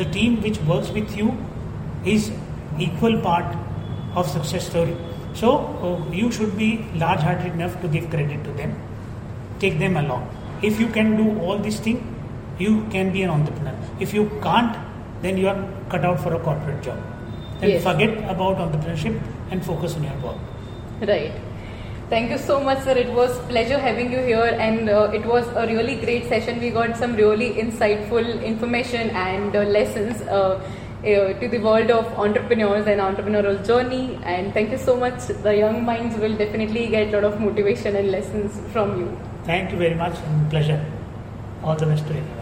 The 0.01 0.09
team 0.17 0.41
which 0.47 0.61
works 0.73 0.91
with 0.99 1.17
you 1.21 1.29
is 2.17 2.31
equal 2.89 3.21
part 3.29 3.57
of 4.23 4.29
success 4.35 4.67
story. 4.73 4.97
So 5.41 5.55
uh, 5.87 6.13
you 6.19 6.31
should 6.39 6.53
be 6.59 6.69
large-hearted 7.05 7.59
enough 7.61 7.81
to 7.87 7.89
give 7.97 8.11
credit 8.17 8.45
to 8.51 8.53
them 8.61 8.77
take 9.65 9.79
them 9.79 9.97
along. 9.97 10.25
If 10.63 10.81
you 10.81 10.89
can 10.89 11.17
do 11.17 11.27
all 11.41 11.59
these 11.59 11.81
things, 11.81 12.03
you 12.59 12.87
can 12.91 13.13
be 13.13 13.23
an 13.23 13.31
entrepreneur. 13.31 13.75
If 14.01 14.15
you 14.15 14.31
can't, 14.43 14.77
then 15.23 15.39
you 15.39 15.49
are 15.49 15.59
cut 15.89 16.05
out 16.05 16.21
for 16.21 16.35
a 16.35 16.39
corporate 16.39 16.83
job. 16.83 16.99
Then 17.61 17.71
Yes. 17.71 17.83
forget 17.83 18.17
about 18.31 18.59
entrepreneurship 18.59 19.21
and 19.51 19.65
focus 19.65 19.97
on 19.97 20.05
your 20.05 20.17
work. 20.23 20.37
Right. 21.09 21.33
Thank 22.11 22.31
you 22.31 22.39
so 22.39 22.61
much, 22.61 22.83
sir. 22.85 22.93
It 22.93 23.13
was 23.13 23.39
pleasure 23.49 23.79
having 23.79 24.13
you 24.13 24.21
here, 24.21 24.51
and 24.67 24.89
uh, 24.89 25.11
it 25.13 25.25
was 25.27 25.49
a 25.57 25.67
really 25.67 25.97
great 25.97 26.29
session. 26.29 26.61
We 26.61 26.71
got 26.71 26.97
some 26.97 27.17
really 27.17 27.49
insightful 27.55 28.29
information 28.45 29.11
and 29.11 29.57
uh, 29.57 29.63
lessons 29.79 30.23
uh, 30.23 30.61
uh, 31.03 31.33
to 31.41 31.49
the 31.49 31.59
world 31.59 31.91
of 31.91 32.07
entrepreneurs 32.27 32.87
and 32.87 33.01
entrepreneurial 33.01 33.67
journey. 33.67 34.21
And 34.23 34.55
thank 34.55 34.71
you 34.71 34.79
so 34.79 34.97
much. 34.97 35.27
The 35.49 35.57
young 35.57 35.85
minds 35.85 36.17
will 36.17 36.37
definitely 36.37 36.87
get 36.87 37.09
a 37.09 37.17
lot 37.17 37.25
of 37.25 37.41
motivation 37.41 37.97
and 37.97 38.13
lessons 38.13 38.61
from 38.73 39.01
you. 39.01 39.19
Thank 39.45 39.73
you 39.73 39.79
very 39.79 39.95
much 39.95 40.17
and 40.19 40.51
pleasure. 40.51 40.81
All 41.65 41.75
the 41.75 41.87
best 41.87 42.07
to 42.07 42.11
everyone. 42.11 42.36